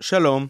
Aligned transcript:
שלום. 0.00 0.46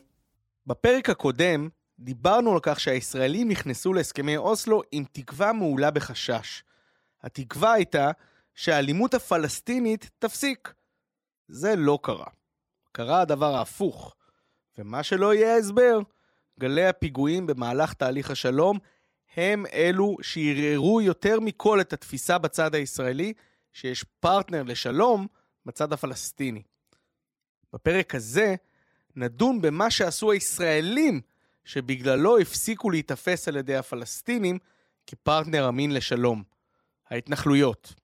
בפרק 0.67 1.11
הקודם 1.11 1.69
דיברנו 1.99 2.53
על 2.53 2.59
כך 2.63 2.81
שהישראלים 2.81 3.49
נכנסו 3.49 3.93
להסכמי 3.93 4.37
אוסלו 4.37 4.83
עם 4.93 5.05
תקווה 5.13 5.53
מעולה 5.53 5.91
בחשש. 5.91 6.63
התקווה 7.23 7.73
הייתה 7.73 8.11
שהאלימות 8.55 9.15
הפלסטינית 9.15 10.11
תפסיק. 10.19 10.75
זה 11.49 11.77
לא 11.77 11.99
קרה. 12.03 12.27
קרה 12.93 13.21
הדבר 13.21 13.55
ההפוך. 13.55 14.17
ומה 14.79 15.03
שלא 15.03 15.35
יהיה 15.35 15.55
ההסבר, 15.55 15.99
גלי 16.61 16.87
הפיגועים 16.87 17.47
במהלך 17.47 17.93
תהליך 17.93 18.31
השלום 18.31 18.79
הם 19.37 19.67
אלו 19.73 20.17
שערערו 20.23 21.01
יותר 21.01 21.41
מכל 21.41 21.81
את 21.81 21.93
התפיסה 21.93 22.39
בצד 22.39 22.75
הישראלי 22.75 23.33
שיש 23.73 24.05
פרטנר 24.21 24.63
לשלום 24.63 25.27
בצד 25.67 25.93
הפלסטיני. 25.93 26.63
בפרק 27.73 28.15
הזה 28.15 28.55
נדון 29.17 29.61
במה 29.61 29.91
שעשו 29.91 30.33
הישראלים 30.33 31.21
שבגללו 31.65 32.39
הפסיקו 32.39 32.91
להיתפס 32.91 33.49
על 33.49 33.57
ידי 33.57 33.77
הפלסטינים 33.77 34.59
כפרטנר 35.07 35.69
אמין 35.69 35.95
לשלום. 35.95 36.43
ההתנחלויות. 37.11 37.95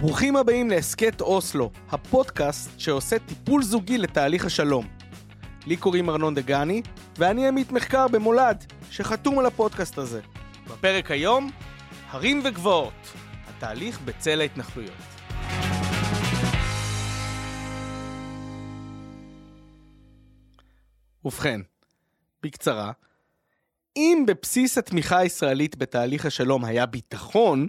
ברוכים 0.00 0.36
הבאים 0.36 0.70
להסכת 0.70 1.20
אוסלו, 1.20 1.70
הפודקאסט 1.90 2.80
שעושה 2.80 3.18
טיפול 3.18 3.62
זוגי 3.62 3.98
לתהליך 3.98 4.44
השלום. 4.44 4.86
לי 5.66 5.76
קוראים 5.76 6.10
ארנון 6.10 6.34
דגני, 6.34 6.82
ואני 7.18 7.48
עמית 7.48 7.72
מחקר 7.72 8.08
במולד, 8.08 8.64
שחתום 8.90 9.38
על 9.38 9.46
הפודקאסט 9.46 9.98
הזה. 9.98 10.20
בפרק 10.70 11.10
היום, 11.10 11.50
הרים 12.06 12.42
וגבעות, 12.44 12.92
התהליך 13.46 14.00
בצל 14.00 14.40
ההתנחלויות. 14.40 14.92
ובכן, 21.24 21.60
בקצרה, 22.42 22.92
אם 23.96 24.24
בבסיס 24.26 24.78
התמיכה 24.78 25.18
הישראלית 25.18 25.76
בתהליך 25.76 26.26
השלום 26.26 26.64
היה 26.64 26.86
ביטחון, 26.86 27.66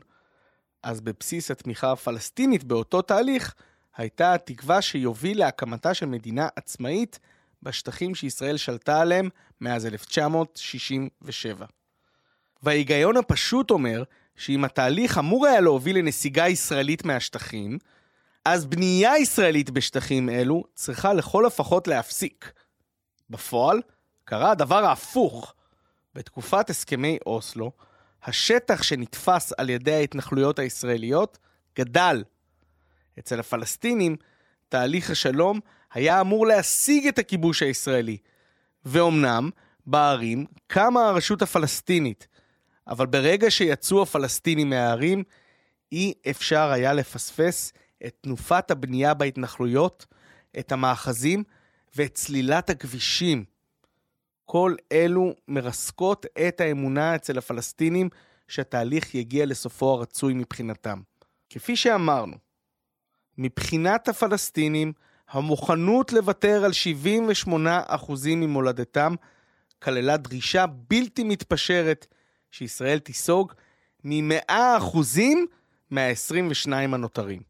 אז 0.84 1.02
בבסיס 1.02 1.52
התמיכה 1.52 1.92
הפלסטינית 1.92 2.64
באותו 2.64 3.02
תהליך 3.02 3.54
הייתה 3.96 4.34
התקווה 4.34 4.82
שיוביל 4.82 5.40
להקמתה 5.40 5.94
של 5.94 6.06
מדינה 6.06 6.48
עצמאית 6.56 7.20
בשטחים 7.64 8.16
שישראל 8.16 8.58
שלטה 8.58 9.02
עליהם 9.02 9.30
מאז 9.62 9.86
1967. 9.86 11.66
וההיגיון 12.64 13.18
הפשוט 13.18 13.72
אומר 13.72 14.04
שאם 14.36 14.64
התהליך 14.64 15.18
אמור 15.18 15.48
היה 15.48 15.60
להוביל 15.60 15.98
לנסיגה 15.98 16.48
ישראלית 16.48 17.06
מהשטחים, 17.06 17.78
אז 18.46 18.66
בנייה 18.66 19.18
ישראלית 19.18 19.70
בשטחים 19.70 20.30
אלו 20.30 20.64
צריכה 20.74 21.14
לכל 21.14 21.46
הפחות 21.46 21.88
להפסיק. 21.88 22.52
בפועל, 23.30 23.82
קרה 24.24 24.52
הדבר 24.52 24.86
ההפוך. 24.86 25.54
בתקופת 26.16 26.70
הסכמי 26.70 27.18
אוסלו, 27.26 27.72
השטח 28.24 28.84
שנתפס 28.84 29.54
על 29.58 29.70
ידי 29.70 29.94
ההתנחלויות 29.94 30.60
הישראליות 30.60 31.38
גדל. 31.80 32.24
אצל 33.20 33.40
הפלסטינים, 33.40 34.16
תהליך 34.70 35.10
השלום 35.10 35.60
היה 35.94 36.22
אמור 36.22 36.48
להשיג 36.48 37.08
את 37.08 37.20
הכיבוש 37.20 37.62
הישראלי. 37.62 38.18
ואומנם, 38.86 39.50
בערים 39.86 40.46
קמה 40.68 41.08
הרשות 41.08 41.42
הפלסטינית, 41.42 42.28
אבל 42.88 43.06
ברגע 43.06 43.52
שיצאו 43.52 44.02
הפלסטינים 44.02 44.70
מהערים, 44.70 45.24
אי 45.92 46.14
אפשר 46.30 46.70
היה 46.72 46.94
לפספס 46.94 47.74
את 48.06 48.16
תנופת 48.22 48.72
הבנייה 48.72 49.14
בהתנחלויות, 49.14 50.06
את 50.60 50.72
המאחזים 50.72 51.44
ואת 51.96 52.14
צלילת 52.14 52.70
הכבישים. 52.70 53.44
כל 54.46 54.76
אלו 54.92 55.34
מרסקות 55.48 56.26
את 56.48 56.62
האמונה 56.62 57.16
אצל 57.16 57.38
הפלסטינים 57.38 58.10
שהתהליך 58.48 59.16
יגיע 59.16 59.46
לסופו 59.46 59.94
הרצוי 59.94 60.34
מבחינתם. 60.34 61.02
כפי 61.50 61.76
שאמרנו, 61.76 62.36
מבחינת 63.38 64.08
הפלסטינים, 64.08 64.94
המוכנות 65.30 66.14
לוותר 66.14 66.66
על 66.66 66.72
78% 67.48 67.50
ממולדתם 68.28 69.16
כללה 69.80 70.18
דרישה 70.18 70.66
בלתי 70.68 71.24
מתפשרת 71.24 72.08
שישראל 72.52 73.00
תיסוג 73.00 73.54
מ-100% 74.04 74.52
מה-22 75.90 76.72
הנותרים. 76.72 77.42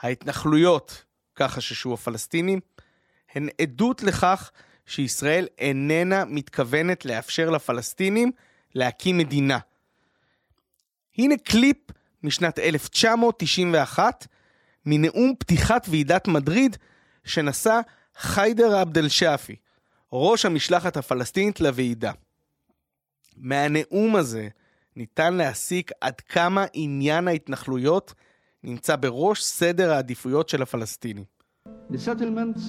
ההתנחלויות, 0.00 1.04
כך 1.34 1.52
חששו 1.52 1.94
הפלסטינים, 1.94 2.60
הן 3.34 3.48
עדות 3.60 4.02
לכך 4.02 4.50
שישראל 4.86 5.46
איננה 5.58 6.24
מתכוונת 6.24 7.04
לאפשר 7.04 7.50
לפלסטינים 7.50 8.32
להקים 8.74 9.18
מדינה. 9.18 9.58
הנה 11.18 11.34
קליפ 11.44 11.76
משנת 12.22 12.58
1991 12.58 14.26
מנאום 14.86 15.34
פתיחת 15.38 15.86
ועידת 15.90 16.28
מדריד 16.28 16.76
שנשא 17.24 17.80
חיידר 18.16 18.76
עבד 18.76 18.98
אל-שאפי, 18.98 19.56
ראש 20.12 20.44
המשלחת 20.44 20.96
הפלסטינית 20.96 21.60
לוועידה. 21.60 22.12
מהנאום 23.36 24.16
הזה 24.16 24.48
ניתן 24.96 25.34
להסיק 25.34 25.90
עד 26.00 26.20
כמה 26.20 26.64
עניין 26.72 27.28
ההתנחלויות 27.28 28.14
נמצא 28.64 28.96
בראש 28.96 29.42
סדר 29.42 29.92
העדיפויות 29.92 30.48
של 30.48 30.62
הפלסטינים. 30.62 31.24
The 31.90 31.98
settlements 31.98 32.62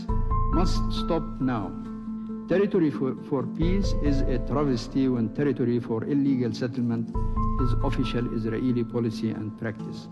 must 0.57 0.81
stop 1.01 1.25
now. 1.41 1.66
Territory 2.50 2.91
for, 2.91 3.11
for 3.29 3.41
peace 3.59 3.89
is 4.09 4.17
a 4.35 4.38
travesty 4.50 5.05
when 5.13 5.25
territory 5.39 5.79
for 5.88 6.00
illegal 6.13 6.51
settlement 6.53 7.05
is 7.63 7.72
official 7.89 8.25
Israeli 8.38 8.84
policy 8.84 9.29
and 9.31 9.47
practice. 9.59 10.07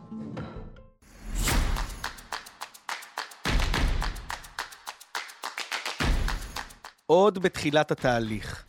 עוד 7.06 7.40
בתחילת 7.40 7.92
התהליך, 7.92 8.66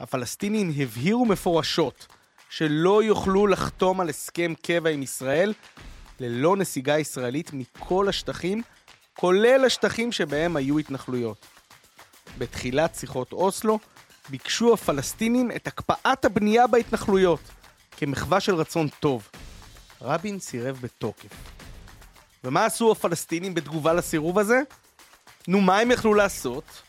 הפלסטינים 0.00 0.72
הבהירו 0.78 1.26
מפורשות 1.26 2.06
שלא 2.50 3.02
יוכלו 3.02 3.46
לחתום 3.46 4.00
על 4.00 4.08
הסכם 4.08 4.52
קבע 4.62 4.90
עם 4.90 5.02
ישראל 5.02 5.52
ללא 6.20 6.56
נסיגה 6.56 6.98
ישראלית 6.98 7.50
מכל 7.52 8.08
השטחים, 8.08 8.62
כולל 9.14 9.64
השטחים 9.64 10.12
שבהם 10.12 10.56
היו 10.56 10.78
התנחלויות. 10.78 11.46
בתחילת 12.38 12.94
שיחות 12.94 13.32
אוסלו, 13.32 13.78
ביקשו 14.28 14.74
הפלסטינים 14.74 15.50
את 15.50 15.66
הקפאת 15.66 16.24
הבנייה 16.24 16.66
בהתנחלויות, 16.66 17.40
כמחווה 17.96 18.40
של 18.40 18.54
רצון 18.54 18.88
טוב. 19.00 19.28
רבין 20.02 20.38
סירב 20.38 20.78
בתוקף. 20.80 21.30
ומה 22.44 22.64
עשו 22.64 22.92
הפלסטינים 22.92 23.54
בתגובה 23.54 23.92
לסירוב 23.92 24.38
הזה? 24.38 24.60
נו, 25.48 25.60
מה 25.60 25.78
הם 25.78 25.90
יכלו 25.90 26.14
לעשות? 26.14 26.82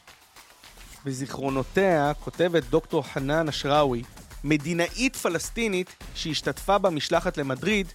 בזיכרונותיה 1.06 2.12
כותבת 2.14 2.64
דוקטור 2.64 3.04
חנן 3.04 3.50
אשראוי, 3.50 4.04
מדינאית 4.44 5.16
פלסטינית 5.16 5.96
שהשתתפה 6.16 6.78
במשלחת 6.78 7.38
למדריד, 7.38 7.88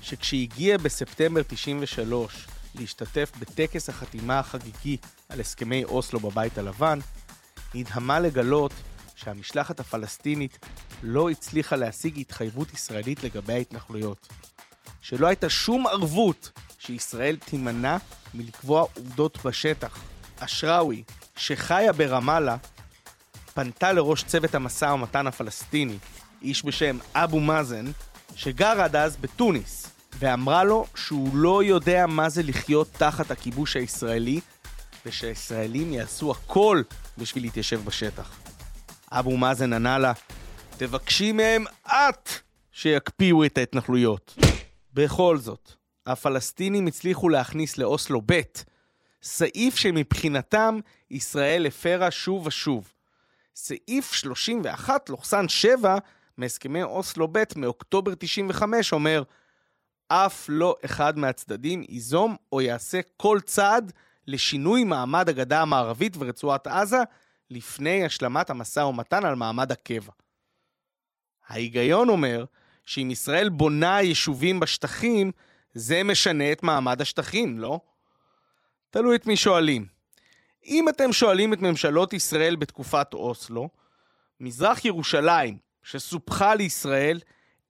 שכשהגיעה 0.00 0.78
בספטמבר 0.78 1.42
93 1.48 2.46
להשתתף 2.74 3.32
בטקס 3.38 3.88
החתימה 3.88 4.38
החגיגי 4.38 4.96
על 5.28 5.40
הסכמי 5.40 5.84
אוסלו 5.84 6.20
בבית 6.20 6.58
הלבן, 6.58 6.98
נדהמה 7.74 8.20
לגלות 8.20 8.72
שהמשלחת 9.14 9.80
הפלסטינית 9.80 10.58
לא 11.02 11.30
הצליחה 11.30 11.76
להשיג 11.76 12.20
התחייבות 12.20 12.72
ישראלית 12.72 13.24
לגבי 13.24 13.52
ההתנחלויות. 13.52 14.28
שלא 15.00 15.26
הייתה 15.26 15.48
שום 15.48 15.86
ערבות 15.86 16.50
שישראל 16.78 17.36
תימנע 17.36 17.96
מלקבוע 18.34 18.80
עובדות 18.94 19.38
בשטח. 19.44 19.98
אשראוי, 20.38 21.02
שחיה 21.38 21.92
ברמאללה, 21.92 22.56
פנתה 23.54 23.92
לראש 23.92 24.24
צוות 24.24 24.54
המשא 24.54 24.84
ומתן 24.84 25.26
הפלסטיני, 25.26 25.98
איש 26.42 26.64
בשם 26.64 26.98
אבו 27.14 27.40
מאזן, 27.40 27.84
שגר 28.34 28.80
עד 28.80 28.96
אז 28.96 29.16
בתוניס, 29.16 29.90
ואמרה 30.18 30.64
לו 30.64 30.86
שהוא 30.94 31.36
לא 31.36 31.62
יודע 31.62 32.06
מה 32.06 32.28
זה 32.28 32.42
לחיות 32.42 32.88
תחת 32.92 33.30
הכיבוש 33.30 33.76
הישראלי, 33.76 34.40
ושהישראלים 35.06 35.92
יעשו 35.92 36.30
הכל 36.30 36.82
בשביל 37.18 37.44
להתיישב 37.44 37.84
בשטח. 37.84 38.36
אבו 39.12 39.36
מאזן 39.36 39.72
ענה 39.72 39.98
לה, 39.98 40.12
תבקשי 40.76 41.32
מהם 41.32 41.64
את 41.86 42.30
שיקפיאו 42.72 43.44
את 43.44 43.58
ההתנחלויות. 43.58 44.38
בכל 44.94 45.38
זאת, 45.38 45.72
הפלסטינים 46.06 46.86
הצליחו 46.86 47.28
להכניס 47.28 47.78
לאוסלו 47.78 48.22
ב' 48.26 48.40
סעיף 49.22 49.76
שמבחינתם 49.76 50.78
ישראל 51.10 51.66
הפרה 51.66 52.10
שוב 52.10 52.46
ושוב. 52.46 52.92
סעיף 53.56 54.12
31 54.12 55.08
לוחסן 55.08 55.48
7 55.48 55.98
מהסכמי 56.36 56.82
אוסלו 56.82 57.28
ב' 57.32 57.42
מאוקטובר 57.56 58.12
95 58.18 58.92
אומר, 58.92 59.22
אף 60.08 60.46
לא 60.48 60.76
אחד 60.84 61.18
מהצדדים 61.18 61.84
ייזום 61.88 62.36
או 62.52 62.60
יעשה 62.60 63.00
כל 63.16 63.38
צעד 63.44 63.92
לשינוי 64.26 64.84
מעמד 64.84 65.28
הגדה 65.28 65.62
המערבית 65.62 66.16
ורצועת 66.18 66.66
עזה 66.66 67.02
לפני 67.50 68.04
השלמת 68.04 68.50
המשא 68.50 68.80
ומתן 68.80 69.24
על 69.24 69.34
מעמד 69.34 69.72
הקבע. 69.72 70.12
ההיגיון 71.48 72.08
אומר 72.08 72.44
שאם 72.84 73.10
ישראל 73.10 73.48
בונה 73.48 74.00
יישובים 74.02 74.60
בשטחים, 74.60 75.32
זה 75.74 76.02
משנה 76.02 76.52
את 76.52 76.62
מעמד 76.62 77.00
השטחים, 77.00 77.58
לא? 77.58 77.80
תלוי 78.90 79.16
את 79.16 79.26
מי 79.26 79.36
שואלים. 79.36 79.86
אם 80.66 80.88
אתם 80.88 81.12
שואלים 81.12 81.52
את 81.52 81.60
ממשלות 81.60 82.12
ישראל 82.12 82.56
בתקופת 82.56 83.14
אוסלו, 83.14 83.68
מזרח 84.40 84.84
ירושלים, 84.84 85.58
שסופחה 85.82 86.54
לישראל, 86.54 87.20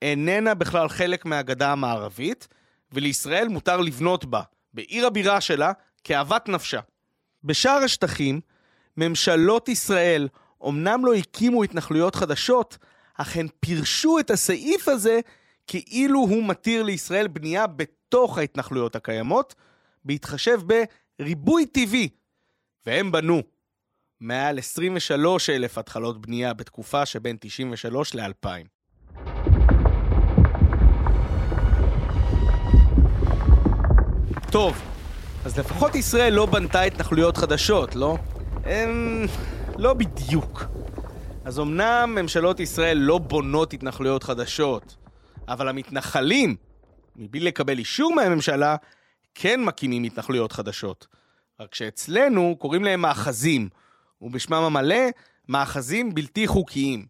איננה 0.03 0.55
בכלל 0.55 0.89
חלק 0.89 1.25
מהגדה 1.25 1.73
המערבית, 1.73 2.49
ולישראל 2.93 3.49
מותר 3.49 3.81
לבנות 3.81 4.25
בה, 4.25 4.43
בעיר 4.75 5.07
הבירה 5.07 5.41
שלה, 5.41 5.73
כאוות 6.05 6.49
נפשה. 6.49 6.81
בשאר 7.45 7.81
השטחים, 7.85 8.41
ממשלות 8.97 9.69
ישראל 9.69 10.29
אמנם 10.69 11.07
לא 11.07 11.15
הקימו 11.15 11.65
התנחלויות 11.65 12.15
חדשות, 12.15 12.79
אך 13.15 13.37
הן 13.37 13.49
פירשו 13.61 14.19
את 14.19 14.31
הסעיף 14.31 14.89
הזה 14.89 15.21
כאילו 15.67 16.21
הוא 16.21 16.45
מתיר 16.49 16.83
לישראל 16.83 17.29
בנייה 17.29 17.67
בתוך 17.67 18.39
ההתנחלויות 18.39 18.97
הקיימות, 18.97 19.55
בהתחשב 20.05 20.61
בריבוי 21.19 21.67
טבעי, 21.67 22.09
והם 22.87 23.13
בנו 23.13 23.43
מעל 24.21 24.59
23 24.59 25.51
אלף 25.51 25.79
התחלות 25.79 26.21
בנייה 26.21 26.55
בתקופה 26.55 27.07
שבין 27.07 27.37
93 27.41 28.15
ל-2000. 28.15 28.49
טוב, 34.51 34.83
אז 35.45 35.59
לפחות 35.59 35.95
ישראל 35.95 36.33
לא 36.33 36.47
בנתה 36.47 36.83
התנחלויות 36.83 37.37
חדשות, 37.37 37.95
לא? 37.95 38.17
הם... 38.65 39.25
לא 39.79 39.95
בדיוק. 39.95 40.65
אז 41.45 41.61
אמנם 41.61 42.15
ממשלות 42.19 42.61
ישראל 42.61 42.99
לא 42.99 43.19
בונות 43.19 43.73
התנחלויות 43.73 44.23
חדשות, 44.23 44.97
אבל 45.49 45.69
המתנחלים, 45.69 46.57
מבלי 47.17 47.41
לקבל 47.41 47.79
אישור 47.79 48.15
מהממשלה, 48.15 48.77
כן 49.41 49.65
מקימים 49.65 50.05
התנחלויות 50.05 50.53
חדשות. 50.53 51.07
רק 51.61 51.75
שאצלנו 51.75 52.57
קוראים 52.59 52.85
להם 52.85 53.01
מאחזים, 53.01 53.69
ובשמם 54.23 54.63
המלא, 54.63 55.05
מאחזים 55.49 56.15
בלתי 56.15 56.47
חוקיים. 56.47 57.07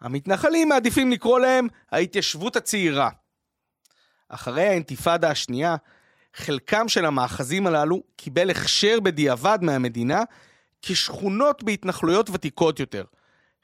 המתנחלים 0.00 0.68
מעדיפים 0.68 1.10
לקרוא 1.12 1.40
להם 1.40 1.66
ההתיישבות 1.90 2.56
הצעירה. 2.56 3.10
אחרי 4.28 4.66
האינתיפאדה 4.66 5.30
השנייה, 5.30 5.76
חלקם 6.34 6.88
של 6.88 7.04
המאחזים 7.04 7.66
הללו 7.66 8.02
קיבל 8.16 8.50
הכשר 8.50 9.00
בדיעבד 9.02 9.58
מהמדינה 9.62 10.22
כשכונות 10.82 11.62
בהתנחלויות 11.62 12.30
ותיקות 12.30 12.80
יותר. 12.80 13.04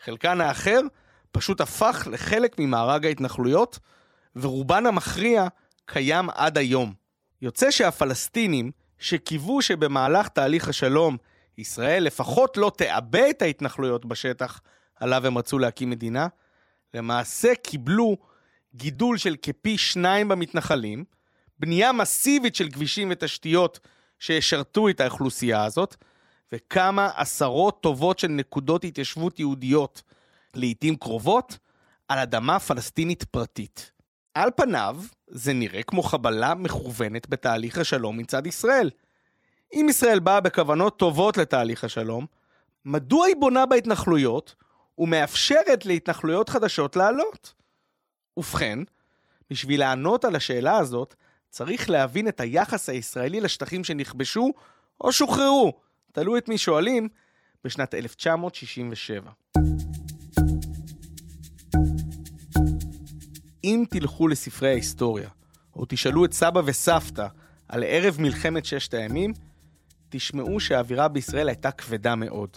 חלקן 0.05 0.41
האחר 0.41 0.81
פשוט 1.32 1.61
הפך 1.61 2.09
לחלק 2.11 2.59
ממארג 2.59 3.06
ההתנחלויות, 3.06 3.79
ורובן 4.37 4.87
המכריע 4.87 5.47
קיים 5.87 6.31
עד 6.31 6.59
היום. 6.59 7.04
יוצא 7.44 7.70
שהפלסטינים, 7.70 8.70
שקיוו 8.99 9.62
שבמהלך 9.62 10.29
תהליך 10.29 10.69
השלום 10.69 11.17
ישראל 11.58 12.02
לפחות 12.02 12.56
לא 12.56 12.73
תאבד 12.76 13.29
את 13.31 13.43
ההתנחלויות 13.43 14.05
בשטח 14.05 14.61
עליו 14.96 15.26
הם 15.26 15.38
רצו 15.38 15.58
להקים 15.58 15.91
מדינה, 15.91 16.26
למעשה 16.94 17.55
קיבלו 17.62 18.17
גידול 18.75 19.19
של 19.19 19.37
כפי 19.43 19.79
שניים 19.79 20.29
במתנחלים, 20.29 21.05
בנייה 21.58 21.93
מסיבית 21.93 22.55
של 22.55 22.70
כבישים 22.70 23.08
ותשתיות 23.11 23.81
שישרתו 24.19 24.88
את 24.88 25.00
האוכלוסייה 25.00 25.64
הזאת, 25.64 25.97
וכמה 26.52 27.11
עשרות 27.17 27.82
טובות 27.82 28.19
של 28.19 28.29
נקודות 28.29 28.85
התיישבות 28.85 29.40
יהודיות, 29.40 30.02
לעיתים 30.55 30.97
קרובות, 30.97 31.58
על 32.08 32.19
אדמה 32.19 32.61
פלסטינית 32.61 33.25
פרטית. 33.25 33.94
על 34.35 34.51
פניו, 34.57 34.97
זה 35.29 35.53
נראה 35.53 35.83
כמו 35.83 36.03
חבלה 36.03 36.55
מכוונת 36.55 37.29
בתהליך 37.29 37.79
השלום 37.79 38.17
מצד 38.17 38.47
ישראל. 38.47 38.91
אם 39.75 39.87
ישראל 39.91 40.19
באה 40.19 40.41
בכוונות 40.41 40.99
טובות 40.99 41.37
לתהליך 41.37 41.85
השלום, 41.85 42.27
מדוע 42.85 43.27
היא 43.27 43.37
בונה 43.39 43.67
בהתנחלויות 43.67 44.55
ומאפשרת 44.99 45.87
להתנחלויות 45.87 46.49
חדשות 46.49 46.97
לעלות? 46.97 47.55
ובכן, 48.37 48.79
בשביל 49.51 49.81
לענות 49.81 50.25
על 50.25 50.37
השאלה 50.37 50.77
הזאת, 50.77 51.15
צריך 51.51 51.91
להבין 51.91 52.29
את 52.29 52.41
היחס 52.41 52.89
הישראלי 52.89 53.41
לשטחים 53.41 53.85
שנכבשו 53.85 54.53
או 55.01 55.13
שוחררו, 55.13 55.73
תלוי 56.13 56.39
את 56.39 56.49
מי 56.49 56.59
שואלים, 56.59 57.09
בשנת 57.65 57.95
1967. 57.95 59.31
אם 63.64 63.84
תלכו 63.90 64.28
לספרי 64.28 64.69
ההיסטוריה, 64.69 65.28
או 65.76 65.84
תשאלו 65.88 66.25
את 66.25 66.32
סבא 66.32 66.61
וסבתא 66.64 67.26
על 67.69 67.82
ערב 67.87 68.16
מלחמת 68.20 68.64
ששת 68.64 68.94
הימים, 68.94 69.32
תשמעו 70.08 70.61
שהאווירה 70.61 71.08
בישראל 71.08 71.49
הייתה 71.49 71.70
כבדה 71.70 72.14
מאוד. 72.14 72.49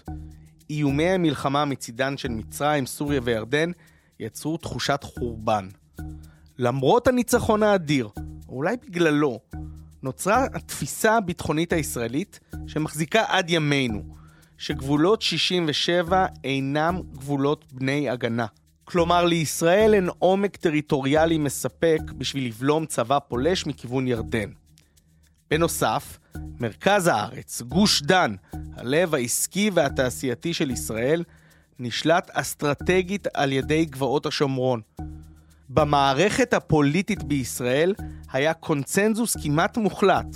איומי 0.69 1.09
המלחמה 1.09 1.65
מצידן 1.65 2.17
של 2.17 2.29
מצרים, 2.29 2.85
סוריה 2.85 3.19
וירדן 3.23 3.71
יצרו 4.19 4.57
תחושת 4.57 4.99
חורבן. 5.03 5.67
למרות 6.57 7.07
הניצחון 7.07 7.63
האדיר, 7.63 8.09
או 8.49 8.55
אולי 8.55 8.75
בגללו, 8.77 9.39
נוצרה 10.03 10.45
התפיסה 10.53 11.17
הביטחונית 11.17 11.73
הישראלית 11.73 12.39
שמחזיקה 12.67 13.23
עד 13.27 13.49
ימינו, 13.49 14.03
שגבולות 14.57 15.21
67 15.21 16.25
אינם 16.43 17.01
גבולות 17.13 17.73
בני 17.73 18.09
הגנה. 18.09 18.45
כלומר, 18.89 19.25
לישראל 19.25 19.93
אין 19.93 20.09
עומק 20.19 20.55
טריטוריאלי 20.55 21.37
מספק 21.37 21.99
בשביל 22.17 22.45
לבלום 22.45 22.85
צבא 22.85 23.19
פולש 23.19 23.65
מכיוון 23.65 24.07
ירדן. 24.07 24.49
בנוסף, 25.49 26.19
מרכז 26.59 27.07
הארץ, 27.07 27.61
גוש 27.61 28.01
דן, 28.01 28.35
הלב 28.75 29.15
העסקי 29.15 29.69
והתעשייתי 29.73 30.53
של 30.53 30.71
ישראל, 30.71 31.23
נשלט 31.79 32.29
אסטרטגית 32.33 33.27
על 33.33 33.51
ידי 33.51 33.85
גבעות 33.85 34.25
השומרון. 34.25 34.81
במערכת 35.69 36.53
הפוליטית 36.53 37.23
בישראל 37.23 37.93
היה 38.31 38.53
קונצנזוס 38.53 39.37
כמעט 39.43 39.77
מוחלט 39.77 40.35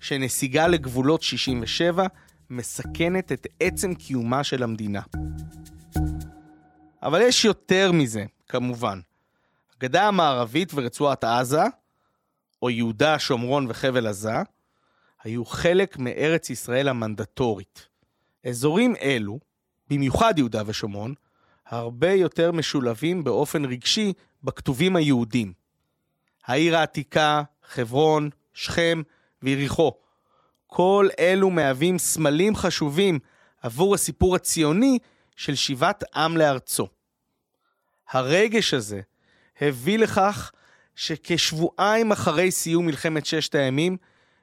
שנסיגה 0.00 0.66
לגבולות 0.66 1.22
67 1.22 2.06
מסכנת 2.50 3.32
את 3.32 3.46
עצם 3.60 3.94
קיומה 3.94 4.44
של 4.44 4.62
המדינה. 4.62 5.00
אבל 7.02 7.20
יש 7.20 7.44
יותר 7.44 7.92
מזה, 7.92 8.24
כמובן. 8.48 9.00
הגדה 9.76 10.08
המערבית 10.08 10.72
ורצועת 10.74 11.24
עזה, 11.24 11.62
או 12.62 12.70
יהודה, 12.70 13.18
שומרון 13.18 13.66
וחבל 13.68 14.06
עזה, 14.06 14.36
היו 15.22 15.44
חלק 15.44 15.98
מארץ 15.98 16.50
ישראל 16.50 16.88
המנדטורית. 16.88 17.88
אזורים 18.46 18.94
אלו, 19.02 19.38
במיוחד 19.90 20.34
יהודה 20.38 20.62
ושומרון, 20.66 21.14
הרבה 21.66 22.12
יותר 22.12 22.52
משולבים 22.52 23.24
באופן 23.24 23.64
רגשי 23.64 24.12
בכתובים 24.44 24.96
היהודים. 24.96 25.52
העיר 26.46 26.76
העתיקה, 26.76 27.42
חברון, 27.64 28.30
שכם 28.54 29.02
ויריחו. 29.42 29.92
כל 30.66 31.08
אלו 31.18 31.50
מהווים 31.50 31.98
סמלים 31.98 32.56
חשובים 32.56 33.18
עבור 33.62 33.94
הסיפור 33.94 34.36
הציוני 34.36 34.98
של 35.40 35.54
שיבת 35.54 36.04
עם 36.14 36.36
לארצו. 36.36 36.88
הרגש 38.10 38.74
הזה 38.74 39.00
הביא 39.60 39.98
לכך 39.98 40.52
שכשבועיים 40.94 42.12
אחרי 42.12 42.50
סיום 42.50 42.86
מלחמת 42.86 43.26
ששת 43.26 43.54
הימים, 43.54 43.96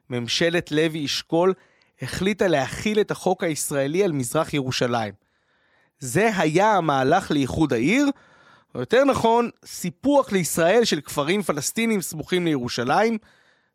ממשלת 0.09 0.71
לוי 0.71 1.05
אשכול 1.05 1.53
החליטה 2.01 2.47
להכיל 2.47 2.99
את 2.99 3.11
החוק 3.11 3.43
הישראלי 3.43 4.03
על 4.03 4.11
מזרח 4.11 4.53
ירושלים. 4.53 5.13
זה 5.99 6.29
היה 6.37 6.73
המהלך 6.73 7.31
לאיחוד 7.31 7.73
העיר, 7.73 8.09
או 8.75 8.79
יותר 8.79 9.03
נכון, 9.03 9.49
סיפוח 9.65 10.31
לישראל 10.31 10.85
של 10.85 11.01
כפרים 11.01 11.41
פלסטינים 11.41 12.01
סמוכים 12.01 12.45
לירושלים 12.45 13.17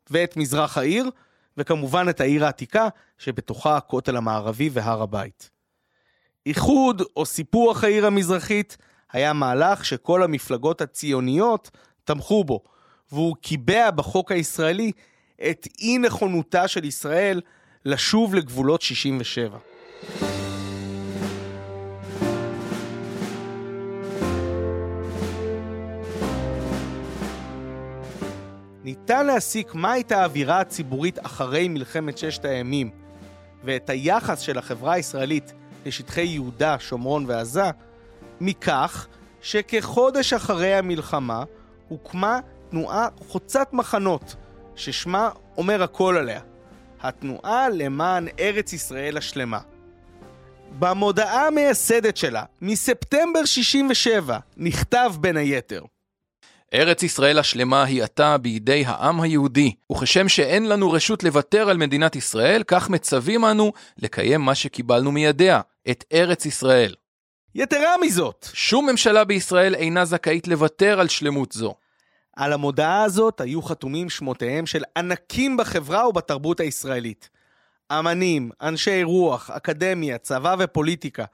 ואת 0.09 0.37
מזרח 0.37 0.77
העיר, 0.77 1.09
וכמובן 1.57 2.09
את 2.09 2.21
העיר 2.21 2.45
העתיקה, 2.45 2.87
שבתוכה 3.17 3.77
הכותל 3.77 4.15
המערבי 4.15 4.69
והר 4.73 5.01
הבית. 5.01 5.52
איחוד 6.45 7.01
או 7.15 7.25
סיפוח 7.25 7.83
העיר 7.83 8.05
המזרחית 8.05 8.77
היה 9.11 9.33
מהלך 9.33 9.85
שכל 9.85 10.23
המפלגות 10.23 10.81
הציוניות 10.81 11.71
תמכו 12.03 12.43
בו, 12.43 12.63
והוא 13.11 13.35
קיבע 13.41 13.91
בחוק 13.91 14.31
הישראלי 14.31 14.91
את 15.49 15.67
אי 15.79 15.97
נכונותה 15.97 16.67
של 16.67 16.85
ישראל 16.85 17.41
לשוב 17.85 18.35
לגבולות 18.35 18.81
67. 18.81 19.57
ניתן 28.83 29.25
להסיק 29.25 29.75
מה 29.75 29.91
הייתה 29.91 30.21
האווירה 30.21 30.59
הציבורית 30.59 31.25
אחרי 31.25 31.67
מלחמת 31.67 32.17
ששת 32.17 32.45
הימים, 32.45 32.89
ואת 33.63 33.89
היחס 33.89 34.39
של 34.39 34.57
החברה 34.57 34.93
הישראלית 34.93 35.53
לשטחי 35.85 36.21
יהודה, 36.21 36.75
שומרון 36.79 37.25
ועזה, 37.27 37.71
מכך 38.41 39.07
שכחודש 39.41 40.33
אחרי 40.33 40.73
המלחמה 40.73 41.43
הוקמה 41.87 42.39
תנועה 42.69 43.07
חוצת 43.27 43.67
מחנות, 43.73 44.35
ששמה 44.75 45.29
אומר 45.57 45.83
הכל 45.83 46.17
עליה, 46.17 46.41
התנועה 47.01 47.69
למען 47.69 48.27
ארץ 48.39 48.73
ישראל 48.73 49.17
השלמה. 49.17 49.59
במודעה 50.79 51.47
המייסדת 51.47 52.17
שלה, 52.17 52.43
מספטמבר 52.61 53.45
67, 53.45 54.37
נכתב 54.57 55.13
בין 55.19 55.37
היתר 55.37 55.81
ארץ 56.73 57.03
ישראל 57.03 57.39
השלמה 57.39 57.83
היא 57.83 58.03
עתה 58.03 58.37
בידי 58.37 58.83
העם 58.85 59.21
היהודי, 59.21 59.71
וכשם 59.91 60.29
שאין 60.29 60.69
לנו 60.69 60.91
רשות 60.91 61.23
לוותר 61.23 61.69
על 61.69 61.77
מדינת 61.77 62.15
ישראל, 62.15 62.63
כך 62.67 62.89
מצווים 62.89 63.45
אנו 63.45 63.73
לקיים 63.97 64.41
מה 64.41 64.55
שקיבלנו 64.55 65.11
מידיה, 65.11 65.61
את 65.89 66.03
ארץ 66.13 66.45
ישראל. 66.45 66.95
יתרה 67.55 67.95
מזאת, 68.01 68.47
שום 68.53 68.89
ממשלה 68.89 69.23
בישראל 69.23 69.75
אינה 69.75 70.05
זכאית 70.05 70.47
לוותר 70.47 70.99
על 70.99 71.07
שלמות 71.07 71.51
זו. 71.51 71.75
על 72.35 72.53
המודעה 72.53 73.03
הזאת 73.03 73.41
היו 73.41 73.61
חתומים 73.61 74.09
שמותיהם 74.09 74.65
של 74.65 74.83
ענקים 74.97 75.57
בחברה 75.57 76.07
ובתרבות 76.07 76.59
הישראלית. 76.59 77.29
אמנים, 77.91 78.51
אנשי 78.61 79.03
רוח, 79.03 79.49
אקדמיה, 79.49 80.17
צבא 80.17 80.55
ופוליטיקה, 80.59 81.25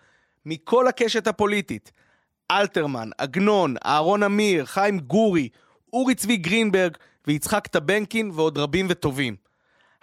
מכל 0.45 0.87
הקשת 0.87 1.27
הפוליטית. 1.27 1.91
אלתרמן, 2.51 3.09
עגנון, 3.17 3.75
אהרון 3.85 4.23
אמיר, 4.23 4.65
חיים 4.65 4.99
גורי, 4.99 5.49
אורי 5.93 6.15
צבי 6.15 6.37
גרינברג 6.37 6.97
ויצחק 7.27 7.67
טבנקין 7.67 8.31
ועוד 8.33 8.57
רבים 8.57 8.87
וטובים. 8.89 9.35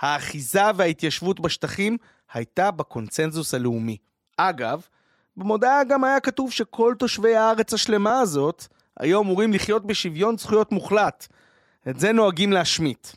האחיזה 0.01 0.63
וההתיישבות 0.77 1.41
בשטחים 1.41 1.97
הייתה 2.33 2.71
בקונצנזוס 2.71 3.55
הלאומי. 3.55 3.97
אגב, 4.37 4.87
במודעה 5.37 5.85
גם 5.85 6.05
היה 6.05 6.21
כתוב 6.21 6.53
שכל 6.53 6.95
תושבי 6.99 7.37
הארץ 7.37 7.75
השלמה 7.75 8.21
הזאת 8.21 8.67
היו 9.01 9.23
אמורים 9.23 9.53
לחיות 9.53 9.87
בשוויון 9.87 10.39
זכויות 10.39 10.73
מוחלט. 10.73 11.27
את 11.89 12.01
זה 12.01 12.13
נוהגים 12.13 12.53
להשמיט. 12.53 13.09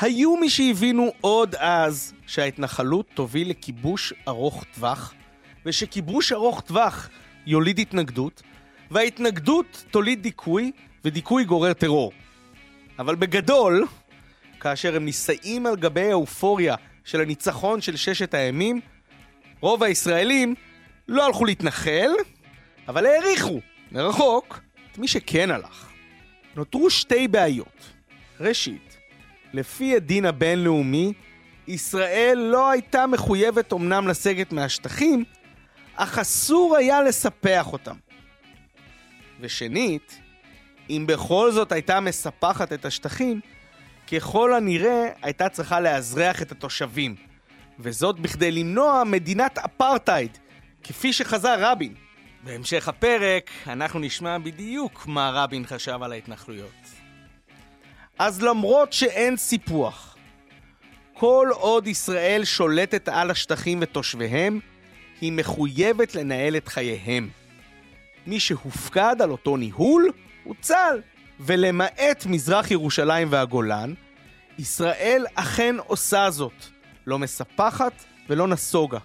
היו 0.00 0.36
מי 0.36 0.50
שהבינו 0.50 1.12
עוד 1.20 1.54
אז 1.54 2.14
שההתנחלות 2.26 3.06
תוביל 3.14 3.50
לכיבוש 3.50 4.12
ארוך 4.28 4.64
טווח, 4.74 5.14
ושכיבוש 5.66 6.32
ארוך 6.32 6.60
טווח 6.60 7.08
יוליד 7.46 7.78
התנגדות, 7.78 8.42
וההתנגדות 8.90 9.84
תוליד 9.90 10.22
דיכוי, 10.22 10.72
ודיכוי 11.04 11.44
גורר 11.44 11.72
טרור. 11.72 12.12
אבל 12.98 13.14
בגדול, 13.14 13.86
כאשר 14.60 14.96
הם 14.96 15.04
נישאים 15.04 15.66
על 15.66 15.76
גבי 15.76 16.10
האופוריה 16.10 16.74
של 17.04 17.20
הניצחון 17.20 17.80
של 17.80 17.96
ששת 17.96 18.34
הימים, 18.34 18.80
רוב 19.60 19.82
הישראלים 19.82 20.54
לא 21.08 21.26
הלכו 21.26 21.44
להתנחל, 21.44 22.10
אבל 22.88 23.06
העריכו, 23.06 23.60
מרחוק, 23.92 24.60
את 24.92 24.98
מי 24.98 25.08
שכן 25.08 25.50
הלך. 25.50 25.88
נותרו 26.56 26.90
שתי 26.90 27.28
בעיות. 27.28 27.90
ראשית, 28.40 28.89
לפי 29.52 29.96
הדין 29.96 30.24
הבינלאומי, 30.24 31.12
ישראל 31.68 32.38
לא 32.52 32.70
הייתה 32.70 33.06
מחויבת 33.06 33.72
אמנם 33.72 34.08
לסגת 34.08 34.52
מהשטחים, 34.52 35.24
אך 35.94 36.18
אסור 36.18 36.76
היה 36.76 37.02
לספח 37.02 37.72
אותם. 37.72 37.96
ושנית, 39.40 40.20
אם 40.90 41.04
בכל 41.08 41.52
זאת 41.52 41.72
הייתה 41.72 42.00
מספחת 42.00 42.72
את 42.72 42.84
השטחים, 42.84 43.40
ככל 44.12 44.54
הנראה 44.54 45.08
הייתה 45.22 45.48
צריכה 45.48 45.80
לאזרח 45.80 46.42
את 46.42 46.52
התושבים, 46.52 47.16
וזאת 47.78 48.20
בכדי 48.20 48.50
למנוע 48.50 49.04
מדינת 49.04 49.58
אפרטהייד, 49.58 50.38
כפי 50.82 51.12
שחזה 51.12 51.54
רבין. 51.54 51.94
בהמשך 52.44 52.88
הפרק 52.88 53.50
אנחנו 53.66 54.00
נשמע 54.00 54.38
בדיוק 54.38 55.06
מה 55.06 55.30
רבין 55.34 55.66
חשב 55.66 55.98
על 56.02 56.12
ההתנחלויות. 56.12 57.00
אז 58.20 58.42
למרות 58.42 58.92
שאין 58.92 59.36
סיפוח, 59.36 60.16
כל 61.14 61.48
עוד 61.52 61.86
ישראל 61.86 62.44
שולטת 62.44 63.08
על 63.08 63.30
השטחים 63.30 63.78
ותושביהם, 63.82 64.60
היא 65.20 65.32
מחויבת 65.32 66.14
לנהל 66.14 66.56
את 66.56 66.68
חייהם. 66.68 67.28
מי 68.26 68.40
שהופקד 68.40 69.16
על 69.20 69.30
אותו 69.30 69.56
ניהול 69.56 70.10
הוא 70.44 70.54
צה"ל. 70.60 71.00
ולמעט 71.40 72.26
מזרח 72.26 72.70
ירושלים 72.70 73.28
והגולן, 73.30 73.94
ישראל 74.58 75.26
אכן 75.34 75.76
עושה 75.86 76.30
זאת, 76.30 76.64
לא 77.06 77.18
מספחת 77.18 78.04
ולא 78.28 78.48
נסוגה. 78.48 78.98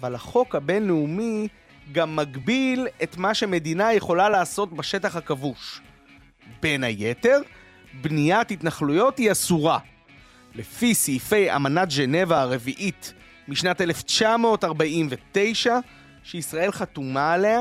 אבל 0.00 0.14
החוק 0.14 0.54
הבינלאומי 0.54 1.48
גם 1.92 2.16
מגביל 2.16 2.88
את 3.02 3.16
מה 3.16 3.34
שמדינה 3.34 3.92
יכולה 3.92 4.28
לעשות 4.28 4.72
בשטח 4.72 5.16
הכבוש. 5.16 5.80
בין 6.62 6.84
היתר, 6.84 7.40
בניית 8.00 8.50
התנחלויות 8.50 9.18
היא 9.18 9.32
אסורה. 9.32 9.78
לפי 10.54 10.94
סעיפי 10.94 11.56
אמנת 11.56 11.90
ז'נבה 11.90 12.40
הרביעית 12.40 13.12
משנת 13.48 13.80
1949, 13.80 15.78
שישראל 16.22 16.72
חתומה 16.72 17.32
עליה, 17.32 17.60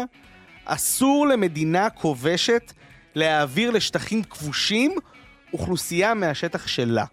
אסור 0.66 1.28
למדינה 1.28 1.90
כובשת 1.90 2.74
להעביר 3.16 3.72
לשטחים 3.72 4.24
כבושים 4.24 4.96
אוכלוסייה 5.54 6.14
מהשטח 6.14 6.68
שלה. 6.68 7.06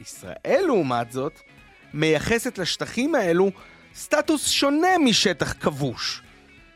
ישראל, 0.00 0.62
לעומת 0.66 1.12
זאת, 1.12 1.40
מייחסת 1.94 2.58
לשטחים 2.58 3.14
האלו 3.14 3.50
סטטוס 3.94 4.48
שונה 4.48 4.98
משטח 5.04 5.52
כבוש. 5.60 6.22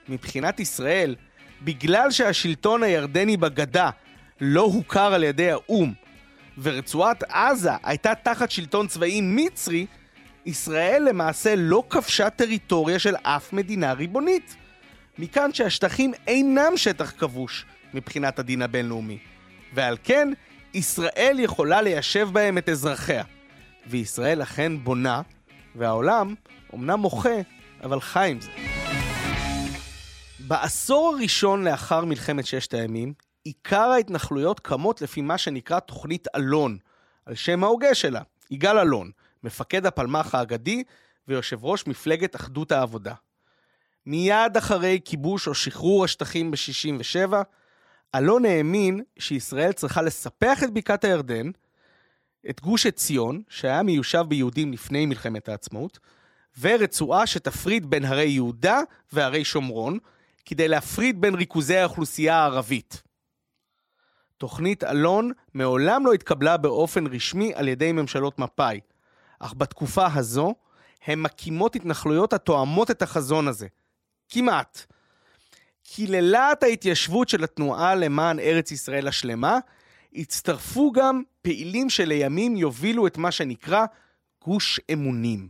מבחינת 0.09 0.61
ישראל, 0.61 1.17
בגלל 1.62 2.11
שהשלטון 2.11 2.83
הירדני 2.83 3.37
בגדה 3.37 3.90
לא 4.40 4.61
הוכר 4.61 5.14
על 5.14 5.25
ידי 5.25 5.50
האו"ם, 5.50 5.92
ורצועת 6.59 7.23
עזה 7.23 7.70
הייתה 7.82 8.14
תחת 8.14 8.50
שלטון 8.50 8.87
צבאי 8.87 9.20
מצרי, 9.23 9.87
ישראל 10.47 11.06
למעשה 11.09 11.54
לא 11.56 11.82
כבשה 11.90 12.30
טריטוריה 12.30 12.99
של 12.99 13.16
אף 13.23 13.52
מדינה 13.52 13.92
ריבונית. 13.92 14.56
מכאן 15.18 15.52
שהשטחים 15.52 16.12
אינם 16.26 16.73
שטח 16.76 17.12
כבוש 17.18 17.64
מבחינת 17.94 18.38
הדין 18.38 18.62
הבינלאומי, 18.62 19.18
ועל 19.75 19.97
כן 20.04 20.28
ישראל 20.75 21.37
יכולה 21.38 21.82
ליישב 21.82 22.28
בהם 22.32 22.59
את 22.59 22.68
אזרחיה. 22.68 23.25
וישראל 23.87 24.42
אכן 24.42 24.85
בונה, 24.85 25.23
והעולם 25.75 26.35
אמנם 26.75 27.00
מוחה, 27.00 27.37
אבל 27.85 28.00
חי 28.00 28.28
עם 28.30 28.40
זה. 28.40 28.50
בעשור 30.38 31.14
הראשון 31.16 31.64
לאחר 31.64 32.04
מלחמת 32.04 32.47
ששת 32.47 32.75
הימים, 32.75 33.12
עיקר 33.44 33.90
ההתנחלויות 33.90 34.61
קמות 34.61 35.02
לפי 35.02 35.20
מה 35.20 35.38
שנקרא 35.38 35.80
תוכנית 35.80 36.26
אלון, 36.37 36.78
על 37.26 37.35
שם 37.35 37.64
ההוגה 37.64 37.94
שלה, 37.94 38.23
יגאל 38.50 38.78
אלון, 38.78 39.11
מפקד 39.42 39.87
הפלמ"ח 39.87 40.35
האגדי 40.35 40.85
ויושב 41.28 41.64
ראש 41.64 41.87
מפלגת 41.87 42.37
אחדות 42.37 42.73
העבודה. 42.73 43.14
מיד 44.06 44.56
אחרי 44.56 45.00
כיבוש 45.04 45.49
או 45.49 45.54
שחרור 45.54 46.04
השטחים 46.04 46.50
ב-67, 46.50 47.32
אלון 48.14 48.44
האמין 48.44 49.00
שישראל 49.18 49.73
צריכה 49.73 50.02
לספח 50.02 50.62
את 50.64 50.70
בקעת 50.70 51.04
הירדן, 51.04 51.50
את 52.50 52.61
גוש 52.61 52.87
עציון, 52.87 53.42
שהיה 53.49 53.82
מיושב 53.82 54.25
ביהודים 54.28 54.73
לפני 54.73 55.06
מלחמת 55.06 55.49
העצמאות, 55.49 55.99
ורצועה 56.61 57.26
שתפריד 57.26 57.90
בין 57.90 58.04
הרי 58.04 58.25
יהודה 58.25 58.80
והרי 59.12 59.44
שומרון, 59.44 59.99
כדי 60.44 60.68
להפריד 60.68 61.20
בין 61.20 61.35
ריכוזי 61.35 61.76
האוכלוסייה 61.76 62.37
הערבית. 62.37 63.02
תוכנית 64.40 64.85
אלון 64.85 65.32
מעולם 65.54 66.06
לא 66.06 66.12
התקבלה 66.12 66.56
באופן 66.56 67.06
רשמי 67.06 67.52
על 67.54 67.68
ידי 67.68 67.92
ממשלות 67.92 68.38
מפא"י, 68.38 68.80
אך 69.38 69.54
בתקופה 69.56 70.06
הזו 70.14 70.54
הן 71.06 71.23
מקימות 71.23 71.76
התנחלויות 71.76 72.32
התואמות 72.32 72.90
את 72.90 73.02
החזון 73.02 73.49
הזה. 73.49 73.66
כמעט. 74.28 74.87
קיללת 75.82 76.62
ההתיישבות 76.62 77.28
של 77.28 77.44
התנועה 77.44 77.94
למען 77.94 78.38
ארץ 78.38 78.73
ישראל 78.73 79.09
השלמה, 79.09 79.59
הצטרפו 80.14 80.92
גם 80.92 81.23
פעילים 81.42 81.90
שלימים 81.90 82.56
יובילו 82.56 83.06
את 83.06 83.18
מה 83.18 83.30
שנקרא 83.30 83.85
גוש 84.44 84.80
אמונים. 84.92 85.49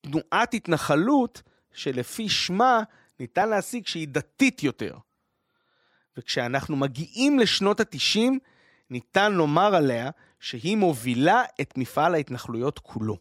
תנועת 0.00 0.54
התנחלות 0.54 1.42
שלפי 1.72 2.28
שמה 2.28 2.82
ניתן 3.20 3.48
להסיק 3.48 3.86
שהיא 3.86 4.08
דתית 4.08 4.62
יותר. 4.62 4.94
וכשאנחנו 6.20 6.76
מגיעים 6.76 7.38
לשנות 7.38 7.80
ה-90, 7.80 8.18
ניתן 8.90 9.32
לומר 9.32 9.74
עליה 9.74 10.10
שהיא 10.40 10.76
מובילה 10.76 11.42
את 11.60 11.78
מפעל 11.78 12.14
ההתנחלויות 12.14 12.78
כולו. 12.78 13.16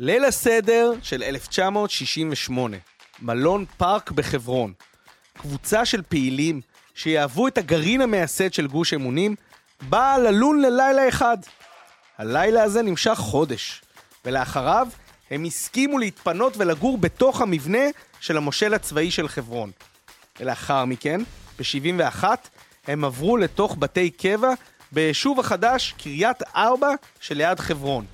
ליל 0.00 0.24
הסדר 0.24 0.92
של 1.02 1.22
1968, 1.22 2.76
מלון 3.22 3.64
פארק 3.76 4.10
בחברון. 4.10 4.72
קבוצה 5.38 5.84
של 5.84 6.02
פעילים 6.02 6.60
שיהוו 6.94 7.48
את 7.48 7.58
הגרעין 7.58 8.00
המייסד 8.00 8.52
של 8.52 8.66
גוש 8.66 8.94
אמונים, 8.94 9.36
באה 9.82 10.18
ללון 10.18 10.62
ללילה 10.62 11.08
אחד. 11.08 11.38
הלילה 12.18 12.62
הזה 12.62 12.82
נמשך 12.82 13.14
חודש, 13.14 13.82
ולאחריו 14.24 14.88
הם 15.30 15.44
הסכימו 15.44 15.98
להתפנות 15.98 16.56
ולגור 16.56 16.98
בתוך 16.98 17.40
המבנה 17.40 17.84
של 18.20 18.36
המושל 18.36 18.74
הצבאי 18.74 19.10
של 19.10 19.28
חברון. 19.28 19.70
ולאחר 20.40 20.84
מכן, 20.84 21.20
ב-71, 21.58 22.24
הם 22.86 23.04
עברו 23.04 23.36
לתוך 23.36 23.76
בתי 23.78 24.10
קבע 24.10 24.50
ביישוב 24.92 25.40
החדש 25.40 25.94
קריית 25.98 26.42
ארבע 26.56 26.88
שליד 27.20 27.60
חברון. 27.60 28.04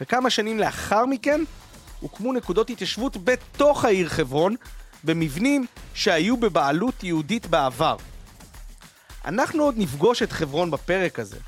וכמה 0.00 0.30
שנים 0.30 0.58
לאחר 0.58 1.06
מכן 1.06 1.40
הוקמו 2.00 2.32
נקודות 2.32 2.70
התיישבות 2.70 3.16
בתוך 3.24 3.84
העיר 3.84 4.08
חברון, 4.08 4.54
במבנים 5.04 5.66
שהיו 5.94 6.36
בבעלות 6.36 7.04
יהודית 7.04 7.46
בעבר. 7.46 7.96
אנחנו 9.24 9.62
עוד 9.62 9.74
נפגוש 9.78 10.22
את 10.22 10.32
חברון 10.32 10.70
בפרק 10.70 11.18
הזה, 11.18 11.38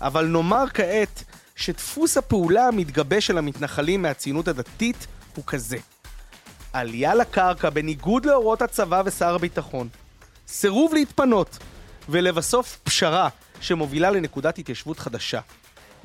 אבל 0.00 0.26
נאמר 0.26 0.64
כעת 0.74 1.24
שדפוס 1.58 2.16
הפעולה 2.16 2.68
המתגבש 2.68 3.26
של 3.26 3.38
המתנחלים 3.38 4.02
מהציונות 4.02 4.48
הדתית 4.48 5.06
הוא 5.36 5.44
כזה. 5.46 5.76
עלייה 6.72 7.14
לקרקע 7.14 7.70
בניגוד 7.70 8.26
להוראות 8.26 8.62
הצבא 8.62 9.02
ושר 9.04 9.34
הביטחון, 9.34 9.88
סירוב 10.48 10.94
להתפנות, 10.94 11.58
ולבסוף 12.08 12.78
פשרה 12.84 13.28
שמובילה 13.60 14.10
לנקודת 14.10 14.58
התיישבות 14.58 14.98
חדשה. 14.98 15.40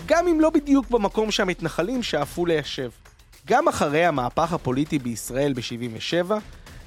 גם 0.05 0.27
אם 0.27 0.39
לא 0.39 0.49
בדיוק 0.49 0.89
במקום 0.89 1.31
שהמתנחלים 1.31 2.03
שאפו 2.03 2.45
ליישב. 2.45 2.89
גם 3.47 3.67
אחרי 3.67 4.05
המהפך 4.05 4.53
הפוליטי 4.53 4.99
בישראל 4.99 5.53
ב-77, 5.53 6.31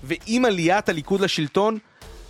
ועם 0.02 0.44
עליית 0.44 0.88
הליכוד 0.88 1.20
לשלטון, 1.20 1.78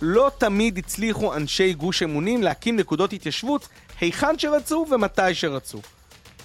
לא 0.01 0.31
תמיד 0.37 0.77
הצליחו 0.77 1.35
אנשי 1.35 1.73
גוש 1.73 2.03
אמונים 2.03 2.43
להקים 2.43 2.75
נקודות 2.75 3.13
התיישבות 3.13 3.67
היכן 4.01 4.39
שרצו 4.39 4.85
ומתי 4.91 5.33
שרצו. 5.33 5.81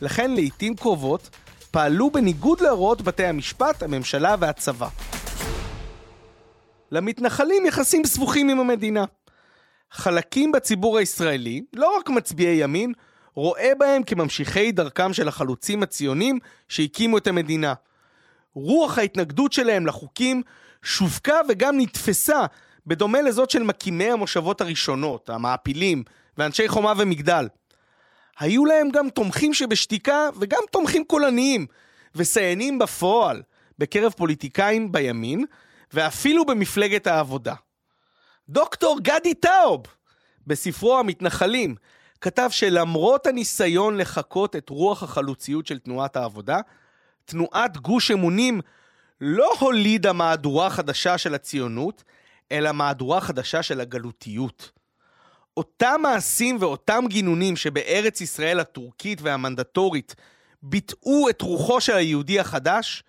לכן 0.01 0.31
לעיתים 0.31 0.77
קרובות 0.77 1.31
פעלו 1.71 2.11
בניגוד 2.11 2.61
להוראות 2.61 3.03
בתי 3.03 3.25
המשפט, 3.25 3.83
הממשלה 3.83 4.35
והצבא. 4.39 4.89
למתנחלים 6.93 7.67
יחסים 7.67 8.05
סבוכים 8.05 8.49
עם 8.49 8.61
המדינה. 8.61 9.05
חלקים 9.91 10.53
בציבור 10.53 10.99
הישראלי, 10.99 11.63
לא 11.73 11.97
רק 11.99 12.11
מצביעי 12.11 12.63
ימין, 12.63 12.93
רואה 13.35 13.73
בהם 13.79 14.03
כממשיכי 14.03 14.73
דרכם 14.73 15.13
של 15.13 15.29
החלוצים 15.29 15.83
הציונים 15.83 16.39
שהקימו 16.69 17.19
את 17.19 17.27
המדינה. 17.27 17.75
רוח 18.55 18.99
ההתנגדות 18.99 19.53
שלהם 19.53 19.87
לחוקים 19.87 20.43
שווקה 20.83 21.41
וגם 21.49 21.81
נתפסה 21.81 22.47
בדומה 22.87 23.23
לזאת 23.23 23.51
של 23.51 23.63
מקימי 23.63 24.11
המושבות 24.11 24.61
הראשונות, 24.61 25.31
המעפילים 25.31 26.03
ואנשי 26.39 26.69
חומה 26.69 26.93
ומגדל. 26.99 27.47
היו 28.39 28.65
להם 28.65 28.91
גם 28.91 29.11
תומכים 29.11 29.55
שבשתיקה 29.55 30.29
וגם 30.41 30.63
תומכים 30.71 31.05
קולניים 31.05 31.67
וסייענים 32.15 32.79
בפועל 32.79 33.43
בקרב 33.79 34.13
פוליטיקאים 34.13 34.93
בימין 34.93 35.45
ואפילו 35.93 36.45
במפלגת 36.45 37.07
העבודה. 37.07 37.55
דוקטור 38.49 38.99
גדי 39.01 39.35
טאוב, 39.35 39.83
בספרו 40.47 40.99
המתנחלים, 40.99 41.75
כתב 42.21 42.49
שלמרות 42.51 43.27
הניסיון 43.27 43.97
לחקות 43.97 44.57
את 44.57 44.69
רוח 44.69 45.03
החלוציות 45.03 45.67
של 45.67 45.79
תנועת 45.79 46.17
העבודה, 46.17 46.59
תנועת 47.25 47.77
גוש 47.77 48.11
אמונים 48.11 48.61
לא 49.21 49.53
הולידה 49.59 50.13
מהדורה 50.13 50.71
חדשה 50.71 51.19
של 51.19 51.35
הציונות, 51.35 52.05
אלא 52.53 52.73
מהדורה 52.73 53.21
חדשה 53.21 53.63
של 53.63 53.81
הגלותיות. 53.81 54.71
אותם 55.57 56.01
מעשים 56.03 56.57
ואותם 56.61 57.05
גינונים 57.09 57.57
שבארץ 57.57 58.21
ישראל 58.21 58.61
הטורקית 58.61 59.23
והמנדטורית 59.23 60.15
ביטאו 60.63 61.29
את 61.31 61.43
רוחו 61.43 61.81
של 61.81 61.95
היהודי 61.95 62.41
החדש, 62.41 63.05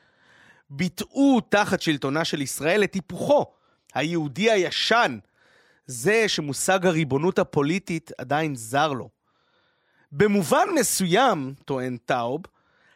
ביטאו 0.69 1.41
תחת 1.41 1.82
שלטונה 1.82 2.25
של 2.25 2.41
ישראל 2.41 2.84
את 2.84 2.93
היפוכו, 2.93 3.45
היהודי 3.93 4.51
הישן, 4.51 5.17
זה 5.86 6.27
שמושג 6.27 6.86
הריבונות 6.86 7.39
הפוליטית 7.39 8.12
עדיין 8.17 8.56
זר 8.56 8.93
לו. 8.93 9.10
במובן 10.12 10.67
מסוים, 10.79 11.53
טוען 11.65 11.97
טאוב, 12.06 12.41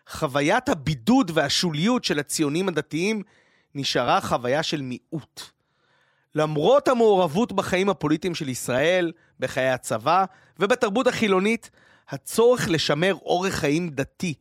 חוויית 0.09 0.69
הבידוד 0.69 1.31
והשוליות 1.33 2.03
של 2.03 2.19
הציונים 2.19 2.67
הדתיים 2.67 3.23
נשארה 3.75 4.21
חוויה 4.21 4.63
של 4.63 4.81
מיעוט. 4.81 5.41
למרות 6.35 6.87
המעורבות 6.87 7.51
בחיים 7.53 7.89
הפוליטיים 7.89 8.35
של 8.35 8.49
ישראל, 8.49 9.11
בחיי 9.39 9.69
הצבא 9.69 10.25
ובתרבות 10.59 11.07
החילונית, 11.07 11.69
הצורך 12.09 12.69
לשמר 12.69 13.13
אורח 13.13 13.53
חיים 13.53 13.89
דתי, 13.89 14.33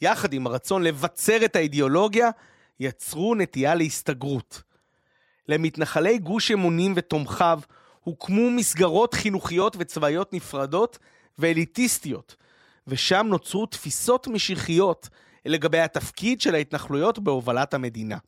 יחד 0.00 0.32
עם 0.32 0.46
הרצון 0.46 0.82
לבצר 0.82 1.44
את 1.44 1.56
האידיאולוגיה, 1.56 2.30
יצרו 2.80 3.34
נטייה 3.34 3.74
להסתגרות. 3.74 4.62
למתנחלי 5.48 6.18
גוש 6.18 6.50
אמונים 6.50 6.92
ותומכיו 6.96 7.60
הוקמו 8.00 8.50
מסגרות 8.50 9.14
חינוכיות 9.14 9.76
וצבאיות 9.78 10.32
נפרדות 10.32 10.98
ואליטיסטיות, 11.38 12.36
ושם 12.86 13.26
נוצרו 13.30 13.66
תפיסות 13.66 14.28
משיחיות 14.28 15.08
לגבי 15.44 15.80
התפקיד 15.80 16.40
של 16.40 16.54
ההתנחלויות 16.54 17.18
בהובלת 17.18 17.74
המדינה. 17.74 18.18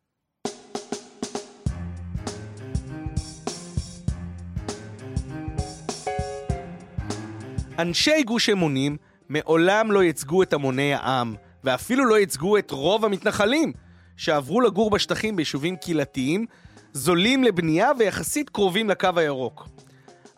אנשי 7.79 8.23
גוש 8.23 8.49
אמונים 8.49 8.97
מעולם 9.29 9.93
לא 9.93 10.03
ייצגו 10.03 10.43
את 10.43 10.53
המוני 10.53 10.95
העם, 10.95 11.35
ואפילו 11.65 12.05
לא 12.05 12.19
ייצגו 12.19 12.59
את 12.59 12.71
רוב 12.71 13.05
המתנחלים, 13.05 13.73
שעברו 14.17 14.61
לגור 14.61 14.91
בשטחים 14.91 15.37
ביישובים 15.37 15.77
קהילתיים, 15.77 16.47
זולים 16.93 17.45
לבנייה 17.45 17.91
ויחסית 17.99 18.51
קרובים 18.51 18.91
לקו 18.91 19.09
הירוק. 19.17 19.69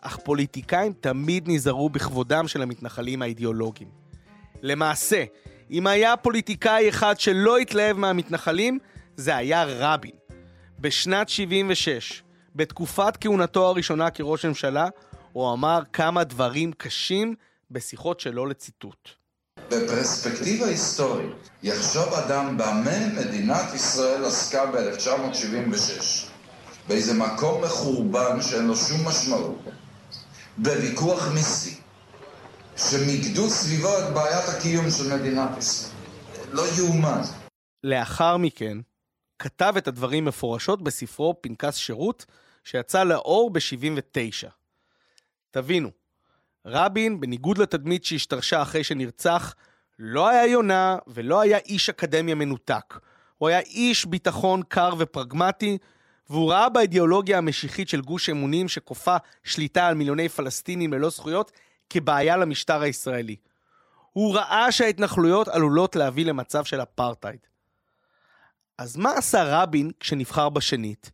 אך 0.01 0.17
פוליטיקאים 0.23 0.93
תמיד 0.99 1.43
נזהרו 1.47 1.89
בכבודם 1.89 2.47
של 2.47 2.61
המתנחלים 2.61 3.21
האידיאולוגיים. 3.21 3.89
למעשה, 4.61 5.23
אם 5.71 5.87
היה 5.87 6.17
פוליטיקאי 6.17 6.89
אחד 6.89 7.19
שלא 7.19 7.57
התלהב 7.57 7.97
מהמתנחלים, 7.97 8.79
זה 9.15 9.35
היה 9.35 9.63
רבין. 9.67 10.11
בשנת 10.79 11.29
76, 11.29 12.23
בתקופת 12.55 13.17
כהונתו 13.21 13.67
הראשונה 13.67 14.09
כראש 14.09 14.45
ממשלה, 14.45 14.87
הוא 15.33 15.53
אמר 15.53 15.81
כמה 15.93 16.23
דברים 16.23 16.73
קשים 16.73 17.35
בשיחות 17.71 18.19
שלו 18.19 18.45
לציטוט. 18.45 19.09
בפרספקטיבה 19.67 20.65
היסטורית, 20.65 21.49
יחשוב 21.63 22.13
אדם 22.13 22.57
במה 22.57 23.07
מדינת 23.19 23.73
ישראל 23.73 24.25
עסקה 24.25 24.65
ב-1976, 24.65 26.01
באיזה 26.87 27.13
מקום 27.13 27.63
מחורבן 27.63 28.41
שאין 28.41 28.67
לו 28.67 28.75
שום 28.75 29.07
משמעות, 29.07 29.61
בוויכוח 30.57 31.27
מיסי, 31.33 31.75
שמיקדו 32.77 33.49
סביבו 33.49 33.99
את 33.99 34.13
בעיית 34.13 34.49
הקיום 34.49 34.91
של 34.91 35.15
מדינת 35.15 35.57
ישראל. 35.57 35.93
לא 36.51 36.63
יאומן. 36.77 37.21
לאחר 37.83 38.37
מכן, 38.37 38.77
כתב 39.39 39.73
את 39.77 39.87
הדברים 39.87 40.25
מפורשות 40.25 40.81
בספרו 40.81 41.41
פנקס 41.41 41.75
שירות, 41.75 42.25
שיצא 42.63 43.03
לאור 43.03 43.53
ב-79. 43.53 44.58
תבינו, 45.51 45.91
רבין, 46.65 47.19
בניגוד 47.19 47.57
לתדמית 47.57 48.05
שהשתרשה 48.05 48.61
אחרי 48.61 48.83
שנרצח, 48.83 49.55
לא 49.99 50.29
היה 50.29 50.45
יונה 50.45 50.97
ולא 51.07 51.41
היה 51.41 51.57
איש 51.57 51.89
אקדמיה 51.89 52.35
מנותק. 52.35 52.99
הוא 53.37 53.49
היה 53.49 53.59
איש 53.59 54.05
ביטחון 54.05 54.61
קר 54.63 54.93
ופרגמטי, 54.97 55.77
והוא 56.29 56.51
ראה 56.51 56.69
באידיאולוגיה 56.69 57.37
המשיחית 57.37 57.89
של 57.89 58.01
גוש 58.01 58.29
אמונים 58.29 58.67
שכופה 58.67 59.17
שליטה 59.43 59.87
על 59.87 59.95
מיליוני 59.95 60.29
פלסטינים 60.29 60.93
ללא 60.93 61.09
זכויות 61.09 61.51
כבעיה 61.89 62.37
למשטר 62.37 62.81
הישראלי. 62.81 63.35
הוא 64.13 64.35
ראה 64.35 64.71
שההתנחלויות 64.71 65.47
עלולות 65.47 65.95
להביא 65.95 66.25
למצב 66.25 66.63
של 66.63 66.81
אפרטהייד. 66.81 67.39
אז 68.77 68.97
מה 68.97 69.11
עשה 69.13 69.43
רבין 69.43 69.91
כשנבחר 69.99 70.49
בשנית, 70.49 71.11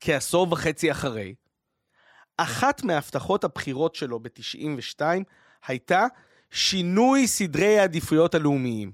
כעשור 0.00 0.46
וחצי 0.50 0.90
אחרי? 0.90 1.34
אחת 2.38 2.84
מהבטחות 2.84 3.44
הבחירות 3.44 3.94
שלו 3.94 4.20
ב-92 4.20 5.00
הייתה 5.66 6.06
שינוי 6.50 7.26
סדרי 7.26 7.78
העדיפויות 7.78 8.34
הלאומיים. 8.34 8.92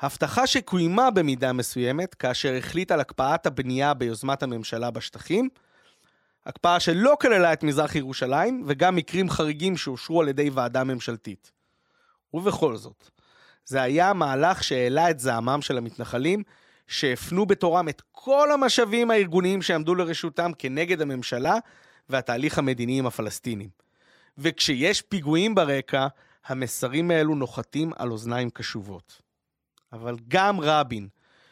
הבטחה 0.00 0.46
שקוימה 0.46 1.10
במידה 1.10 1.52
מסוימת 1.52 2.14
כאשר 2.14 2.54
החליט 2.54 2.90
על 2.90 3.00
הקפאת 3.00 3.46
הבנייה 3.46 3.94
ביוזמת 3.94 4.42
הממשלה 4.42 4.90
בשטחים, 4.90 5.48
הקפאה 6.46 6.80
שלא 6.80 7.16
כללה 7.20 7.52
את 7.52 7.62
מזרח 7.62 7.94
ירושלים 7.94 8.64
וגם 8.66 8.96
מקרים 8.96 9.30
חריגים 9.30 9.76
שאושרו 9.76 10.20
על 10.20 10.28
ידי 10.28 10.50
ועדה 10.50 10.84
ממשלתית. 10.84 11.52
ובכל 12.34 12.76
זאת, 12.76 13.10
זה 13.64 13.82
היה 13.82 14.12
מהלך 14.12 14.64
שהעלה 14.64 15.10
את 15.10 15.20
זעמם 15.20 15.62
של 15.62 15.78
המתנחלים 15.78 16.42
שהפנו 16.86 17.46
בתורם 17.46 17.88
את 17.88 18.02
כל 18.12 18.52
המשאבים 18.52 19.10
הארגוניים 19.10 19.62
שעמדו 19.62 19.94
לרשותם 19.94 20.50
כנגד 20.58 21.00
הממשלה 21.00 21.58
והתהליך 22.08 22.58
המדיני 22.58 22.98
עם 22.98 23.06
הפלסטינים. 23.06 23.68
וכשיש 24.38 25.02
פיגועים 25.02 25.54
ברקע, 25.54 26.06
המסרים 26.46 27.10
האלו 27.10 27.34
נוחתים 27.34 27.92
על 27.96 28.10
אוזניים 28.10 28.50
קשובות. 28.50 29.22
אבל 29.92 30.16
גם 30.28 30.60
רבין, 30.60 31.08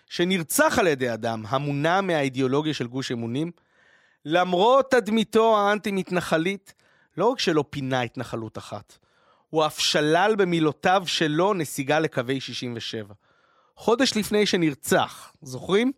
שנרצח 0.07 0.79
על 0.79 0.87
ידי 0.87 1.13
אדם 1.13 1.43
המונע 1.49 2.01
מהאידיאולוגיה 2.01 2.75
של 2.75 2.87
גוש 2.87 3.13
אמונים, 3.13 3.51
למרות 4.25 4.91
תדמיתו 4.91 5.59
האנטי-מתנחלית, 5.59 6.75
לא 7.17 7.27
רק 7.27 7.39
שלא 7.39 7.65
פינה 7.71 8.01
התנחלות 8.01 8.59
אחת, 8.59 8.99
הוא 9.51 9.67
אף 9.67 9.81
שלל 9.81 10.35
במילותיו 10.39 11.03
שלו 11.07 11.55
נסיגה 11.55 11.99
לקווי 11.99 12.41
67. 12.41 13.15
חודש 13.77 14.17
לפני 14.17 14.47
שנרצח, 14.47 15.33
זוכרים? 15.43 15.93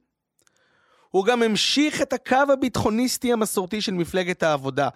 הוא 1.14 1.24
גם 1.24 1.42
המשיך 1.42 2.02
את 2.02 2.12
הקו 2.12 2.52
הביטחוניסטי 2.52 3.32
המסורתי 3.32 3.80
של 3.80 3.94
מפלגת 3.94 4.42
העבודה, 4.42 4.88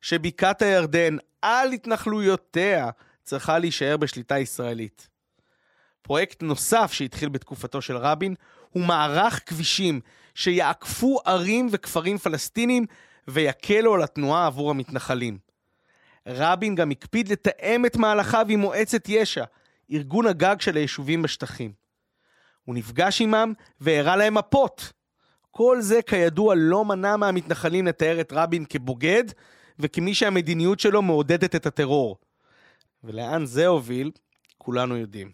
שבקעת 0.00 0.62
הירדן 0.62 1.16
על 1.42 1.72
התנחלויותיה 1.72 2.90
צריכה 3.22 3.58
להישאר 3.58 3.96
בשליטה 3.96 4.38
ישראלית. 4.38 5.08
פרויקט 6.02 6.42
נוסף 6.42 6.92
שהתחיל 6.92 7.28
בתקופתו 7.28 7.82
של 7.82 7.96
רבין 7.96 8.34
הוא 8.70 8.82
מערך 8.82 9.40
כבישים 9.46 10.00
שיעקפו 10.34 11.20
ערים 11.24 11.68
וכפרים 11.70 12.18
פלסטינים 12.18 12.86
ויקלו 13.28 13.94
על 13.94 14.02
התנועה 14.02 14.46
עבור 14.46 14.70
המתנחלים. 14.70 15.38
רבין 16.26 16.74
גם 16.74 16.90
הקפיד 16.90 17.32
לתאם 17.32 17.86
את 17.86 17.96
מהלכיו 17.96 18.46
עם 18.48 18.60
מועצת 18.60 19.08
יש"ע, 19.08 19.44
ארגון 19.92 20.26
הגג 20.26 20.56
של 20.60 20.76
היישובים 20.76 21.22
בשטחים. 21.22 21.72
הוא 22.64 22.74
נפגש 22.74 23.20
עמם 23.20 23.52
והראה 23.80 24.16
להם 24.16 24.34
מפות. 24.34 24.95
כל 25.56 25.80
זה 25.80 26.02
כידוע 26.02 26.54
לא 26.56 26.84
מנע 26.84 27.16
מהמתנחלים 27.16 27.86
לתאר 27.86 28.20
את 28.20 28.32
רבין 28.32 28.64
כבוגד 28.68 29.24
וכמי 29.78 30.14
שהמדיניות 30.14 30.80
שלו 30.80 31.02
מעודדת 31.02 31.54
את 31.54 31.66
הטרור. 31.66 32.16
ולאן 33.04 33.46
זה 33.46 33.66
הוביל, 33.66 34.10
כולנו 34.58 34.96
יודעים. 34.96 35.30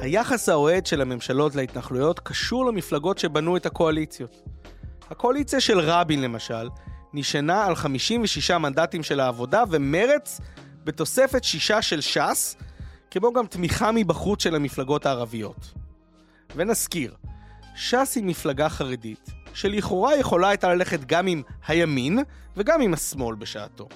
היחס 0.00 0.48
האוהד 0.48 0.86
של 0.86 1.00
הממשלות 1.00 1.54
להתנחלויות 1.54 2.20
קשור 2.20 2.66
למפלגות 2.66 3.18
שבנו 3.18 3.56
את 3.56 3.66
הקואליציות. 3.66 4.42
הקואליציה 5.10 5.60
של 5.60 5.80
רבין 5.80 6.22
למשל, 6.22 6.68
נשענה 7.12 7.64
על 7.64 7.74
56 7.74 8.50
מנדטים 8.50 9.02
של 9.02 9.20
העבודה 9.20 9.62
ומרץ 9.70 10.40
בתוספת 10.84 11.44
שישה 11.44 11.82
של 11.82 12.00
ש"ס, 12.00 12.56
כמו 13.10 13.32
גם 13.32 13.46
תמיכה 13.46 13.90
מבחוץ 13.94 14.42
של 14.42 14.54
המפלגות 14.54 15.06
הערביות. 15.06 15.74
ונזכיר, 16.56 17.14
ש"ס 17.74 18.12
היא 18.16 18.24
מפלגה 18.24 18.68
חרדית, 18.68 19.30
שלכאורה 19.54 20.16
יכולה 20.16 20.48
הייתה 20.48 20.74
ללכת 20.74 21.00
גם 21.04 21.26
עם 21.26 21.42
הימין 21.66 22.18
וגם 22.56 22.80
עם 22.80 22.94
השמאל 22.94 23.36
בשעתו. 23.36 23.88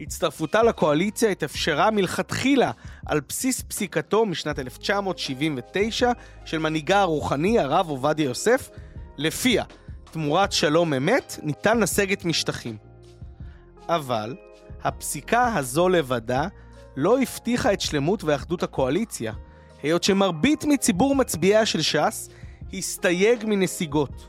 הצטרפותה 0.00 0.62
לקואליציה 0.62 1.30
התאפשרה 1.30 1.90
מלכתחילה 1.90 2.70
על 3.06 3.20
בסיס 3.28 3.62
פסיקתו 3.62 4.26
משנת 4.26 4.58
1979 4.58 6.12
של 6.44 6.58
מנהיגה 6.58 7.00
הרוחני 7.00 7.58
הרב 7.58 7.88
עובדיה 7.88 8.24
יוסף, 8.24 8.70
לפיה 9.16 9.64
תמורת 10.10 10.52
שלום 10.52 10.94
אמת 10.94 11.38
ניתן 11.42 11.78
לסגת 11.80 12.24
משטחים. 12.24 12.76
אבל 13.88 14.36
הפסיקה 14.82 15.54
הזו 15.54 15.88
לבדה 15.88 16.48
לא 16.96 17.20
הבטיחה 17.20 17.72
את 17.72 17.80
שלמות 17.80 18.24
ואחדות 18.24 18.62
הקואליציה, 18.62 19.32
היות 19.82 20.04
שמרבית 20.04 20.64
מציבור 20.64 21.14
מצביעיה 21.14 21.66
של 21.66 21.82
ש"ס 21.82 22.28
הסתייג 22.72 23.44
מנסיגות. 23.46 24.28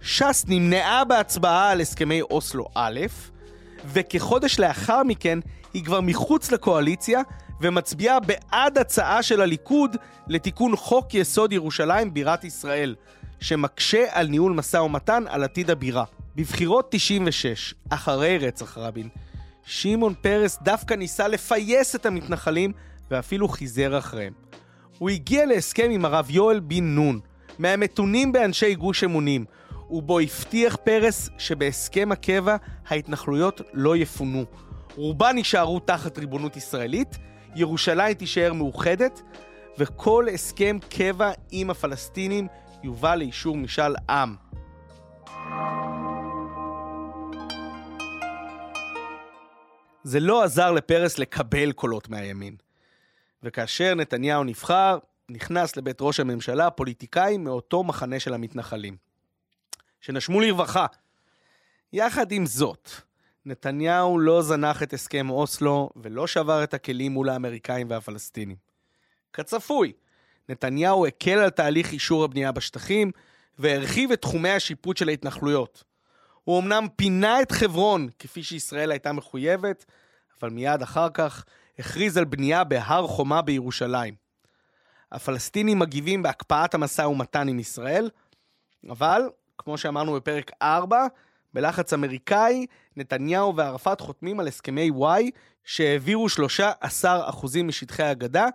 ש"ס 0.00 0.44
נמנעה 0.48 1.04
בהצבעה 1.04 1.70
על 1.70 1.80
הסכמי 1.80 2.22
אוסלו 2.22 2.66
א', 2.74 3.00
וכחודש 3.92 4.58
לאחר 4.58 5.02
מכן 5.02 5.38
היא 5.74 5.84
כבר 5.84 6.00
מחוץ 6.00 6.52
לקואליציה 6.52 7.20
ומצביעה 7.60 8.20
בעד 8.20 8.78
הצעה 8.78 9.22
של 9.22 9.40
הליכוד 9.40 9.96
לתיקון 10.28 10.76
חוק 10.76 11.14
יסוד 11.14 11.52
ירושלים 11.52 12.14
בירת 12.14 12.44
ישראל, 12.44 12.94
שמקשה 13.40 14.04
על 14.10 14.26
ניהול 14.26 14.52
משא 14.52 14.76
ומתן 14.76 15.24
על 15.28 15.44
עתיד 15.44 15.70
הבירה. 15.70 16.04
בבחירות 16.36 16.86
96, 16.90 17.74
אחרי 17.90 18.38
רצח 18.38 18.78
רבין, 18.78 19.08
שמעון 19.66 20.14
פרס 20.20 20.58
דווקא 20.62 20.94
ניסה 20.94 21.28
לפייס 21.28 21.94
את 21.94 22.06
המתנחלים 22.06 22.72
ואפילו 23.10 23.48
חיזר 23.48 23.98
אחריהם. 23.98 24.32
הוא 24.98 25.10
הגיע 25.10 25.46
להסכם 25.46 25.88
עם 25.90 26.04
הרב 26.04 26.30
יואל 26.30 26.60
בן 26.60 26.84
נון, 26.84 27.20
מהמתונים 27.58 28.32
באנשי 28.32 28.74
גוש 28.74 29.04
אמונים, 29.04 29.44
ובו 29.90 30.18
הבטיח 30.20 30.76
פרס 30.76 31.30
שבהסכם 31.38 32.12
הקבע 32.12 32.56
ההתנחלויות 32.88 33.60
לא 33.72 33.96
יפונו. 33.96 34.44
רובן 34.96 35.38
יישארו 35.38 35.80
תחת 35.80 36.18
ריבונות 36.18 36.56
ישראלית, 36.56 37.18
ירושלים 37.56 38.14
תישאר 38.14 38.52
מאוחדת, 38.52 39.22
וכל 39.78 40.26
הסכם 40.34 40.78
קבע 40.88 41.30
עם 41.50 41.70
הפלסטינים 41.70 42.48
יובא 42.82 43.14
לאישור 43.14 43.56
משאל 43.56 43.94
עם. 44.10 44.34
זה 50.06 50.20
לא 50.20 50.44
עזר 50.44 50.72
לפרס 50.72 51.18
לקבל 51.18 51.72
קולות 51.72 52.08
מהימין. 52.08 52.56
וכאשר 53.42 53.94
נתניהו 53.94 54.44
נבחר, 54.44 54.98
נכנס 55.28 55.76
לבית 55.76 55.96
ראש 56.00 56.20
הממשלה 56.20 56.70
פוליטיקאי 56.70 57.38
מאותו 57.38 57.84
מחנה 57.84 58.20
של 58.20 58.34
המתנחלים. 58.34 58.96
שנשמו 60.00 60.40
לרווחה. 60.40 60.86
יחד 61.92 62.32
עם 62.32 62.46
זאת, 62.46 62.90
נתניהו 63.46 64.18
לא 64.18 64.42
זנח 64.42 64.82
את 64.82 64.92
הסכם 64.92 65.30
אוסלו 65.30 65.90
ולא 65.96 66.26
שבר 66.26 66.64
את 66.64 66.74
הכלים 66.74 67.12
מול 67.12 67.28
האמריקאים 67.28 67.90
והפלסטינים. 67.90 68.56
כצפוי, 69.32 69.92
נתניהו 70.48 71.06
הקל 71.06 71.38
על 71.38 71.50
תהליך 71.50 71.92
אישור 71.92 72.24
הבנייה 72.24 72.52
בשטחים 72.52 73.10
והרחיב 73.58 74.12
את 74.12 74.22
תחומי 74.22 74.50
השיפוט 74.50 74.96
של 74.96 75.08
ההתנחלויות. 75.08 75.84
הוא 76.46 76.60
אמנם 76.60 76.86
פינה 76.96 77.42
את 77.42 77.52
חברון 77.52 78.08
כפי 78.18 78.42
שישראל 78.42 78.90
הייתה 78.90 79.12
מחויבת, 79.12 79.84
אבל 80.40 80.50
מיד 80.50 80.82
אחר 80.82 81.08
כך 81.14 81.44
הכריז 81.78 82.16
על 82.16 82.24
בנייה 82.24 82.64
בהר 82.64 83.06
חומה 83.06 83.42
בירושלים. 83.42 84.14
הפלסטינים 85.12 85.78
מגיבים 85.78 86.22
בהקפאת 86.22 86.74
המשא 86.74 87.02
ומתן 87.02 87.48
עם 87.48 87.58
ישראל, 87.58 88.10
אבל 88.90 89.22
כמו 89.58 89.78
שאמרנו 89.78 90.14
בפרק 90.14 90.50
4, 90.62 91.06
בלחץ 91.54 91.92
אמריקאי, 91.92 92.66
נתניהו 92.96 93.56
וערפאת 93.56 94.00
חותמים 94.00 94.40
על 94.40 94.48
הסכמי 94.48 94.90
וואי 94.90 95.30
שהעבירו 95.64 96.26
13% 96.92 97.62
משטחי 97.64 98.02
הגדה 98.02 98.46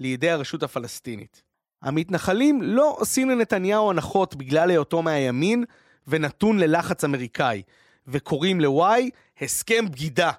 לידי 0.00 0.30
הרשות 0.30 0.62
הפלסטינית. 0.62 1.42
המתנחלים 1.82 2.62
לא 2.62 2.96
עושים 2.98 3.30
לנתניהו 3.30 3.90
הנחות 3.90 4.34
בגלל 4.34 4.70
היותו 4.70 5.02
מהימין 5.02 5.64
ונתון 6.10 6.58
ללחץ 6.58 7.04
אמריקאי, 7.04 7.62
וקוראים 8.06 8.60
לוואי 8.60 9.10
הסכם 9.40 9.84
בגידה. 9.90 10.30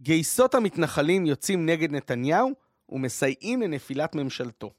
גייסות 0.00 0.54
המתנחלים 0.54 1.26
יוצאים 1.26 1.66
נגד 1.66 1.92
נתניהו 1.92 2.50
ומסייעים 2.88 3.62
לנפילת 3.62 4.14
ממשלתו. 4.14 4.70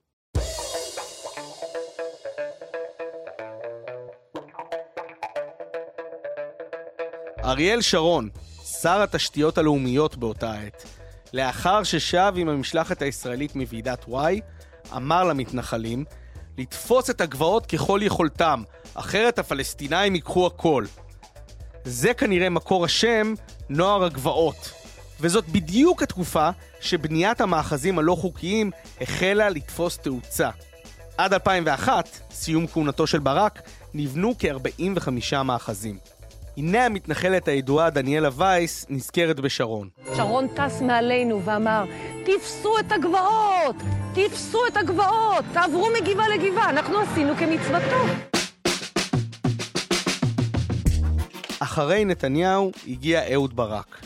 אריאל 7.43 7.82
שרון, 7.82 8.29
שר 8.82 9.01
התשתיות 9.01 9.58
הלאומיות 9.58 10.17
באותה 10.17 10.53
עת, 10.53 10.84
לאחר 11.34 11.84
ששב 11.84 12.34
עם 12.38 12.49
המשלחת 12.49 13.01
הישראלית 13.01 13.56
מוועידת 13.56 14.06
וואי, 14.08 14.41
אמר 14.95 15.23
למתנחלים 15.23 16.06
לתפוס 16.58 17.10
את 17.10 17.22
הגבעות 17.22 17.66
ככל 17.66 18.00
יכולתם, 18.04 18.63
אחרת 18.94 19.39
הפלסטינאים 19.39 20.16
ייקחו 20.16 20.48
הכל. 20.48 20.86
זה 21.86 22.13
כנראה 22.13 22.50
מקור 22.50 22.86
השם 22.86 23.34
נוער 23.70 24.04
הגבעות, 24.04 24.72
וזאת 25.20 25.50
בדיוק 25.50 26.04
התקופה 26.04 26.50
שבניית 26.80 27.42
המאחזים 27.42 28.00
הלא 28.00 28.16
חוקיים 28.16 28.72
החלה 29.02 29.50
לתפוס 29.50 29.98
תאוצה. 29.98 30.50
עד 31.18 31.34
2001, 31.34 32.10
סיום 32.32 32.68
כהונתו 32.68 33.08
של 33.08 33.20
ברק, 33.20 33.62
נבנו 33.94 34.34
כ-45 34.39 35.44
מאחזים. 35.44 35.98
הנה 36.58 36.86
המתנחלת 36.86 37.48
הידועה 37.48 37.89
דניאלה 37.89 38.30
וייס 38.36 38.86
נזכרת 38.89 39.39
בשרון. 39.39 39.89
שרון 40.18 40.48
טס 40.48 40.82
מעלינו 40.82 41.46
ואמר, 41.46 41.86
תפסו 42.26 42.80
את 42.80 42.92
הגבעות! 42.92 44.03
תפסו 44.15 44.60
את 44.67 44.78
הגבעות! 44.78 45.45
תעברו 45.54 45.88
מגבעה 46.02 46.30
לגבעה, 46.30 46.69
אנחנו 46.69 46.99
עשינו 46.99 47.34
כמצוותו. 47.36 48.06
אחרי 51.60 52.06
נתניהו 52.06 52.71
הגיע 52.88 53.34
אהוד 53.34 53.56
ברק. 53.56 54.02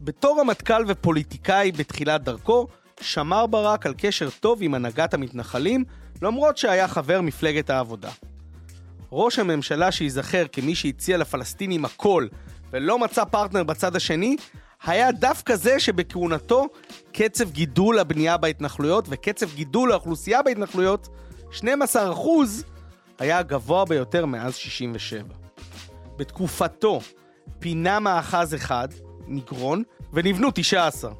בתור 0.00 0.40
רמטכ"ל 0.40 0.84
ופוליטיקאי 0.88 1.72
בתחילת 1.72 2.22
דרכו, 2.24 2.66
שמר 3.00 3.46
ברק 3.46 3.86
על 3.86 3.94
קשר 3.98 4.30
טוב 4.30 4.58
עם 4.62 4.74
הנהגת 4.74 5.14
המתנחלים, 5.14 5.84
למרות 6.22 6.56
שהיה 6.56 6.88
חבר 6.88 7.20
מפלגת 7.20 7.70
העבודה. 7.70 8.10
ראש 9.12 9.38
הממשלה 9.38 9.92
שייזכר 9.92 10.44
כמי 10.52 10.74
שהציע 10.74 11.16
לפלסטינים 11.16 11.84
הכל 11.84 12.26
ולא 12.70 12.98
מצא 12.98 13.24
פרטנר 13.24 13.62
בצד 13.62 13.96
השני, 13.96 14.36
היה 14.84 15.12
דווקא 15.12 15.56
זה 15.56 15.80
שבכהונתו 15.80 16.68
קצב 17.12 17.50
גידול 17.50 17.98
הבנייה 17.98 18.36
בהתנחלויות 18.36 19.04
וקצב 19.08 19.54
גידול 19.54 19.92
האוכלוסייה 19.92 20.42
בהתנחלויות, 20.42 21.08
12%, 21.50 21.62
היה 23.18 23.38
הגבוה 23.38 23.84
ביותר 23.84 24.26
מאז 24.26 24.54
67. 24.54 25.34
בתקופתו 26.16 27.00
פינה 27.58 28.00
מאחז 28.00 28.54
אחד, 28.54 28.88
מגרון, 29.26 29.82
ונבנו 30.12 30.48
19. 30.54 31.12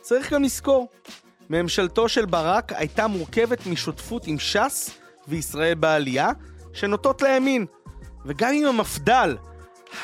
צריך 0.00 0.32
גם 0.32 0.42
לזכור, 0.42 0.88
ממשלתו 1.50 2.08
של 2.08 2.26
ברק 2.26 2.72
הייתה 2.72 3.06
מורכבת 3.06 3.66
משותפות 3.66 4.26
עם 4.26 4.38
ש"ס 4.38 4.90
וישראל 5.28 5.74
בעלייה, 5.74 6.30
שנוטות 6.72 7.22
לימין, 7.22 7.66
וגם 8.26 8.52
עם 8.54 8.66
המפד"ל, 8.66 9.36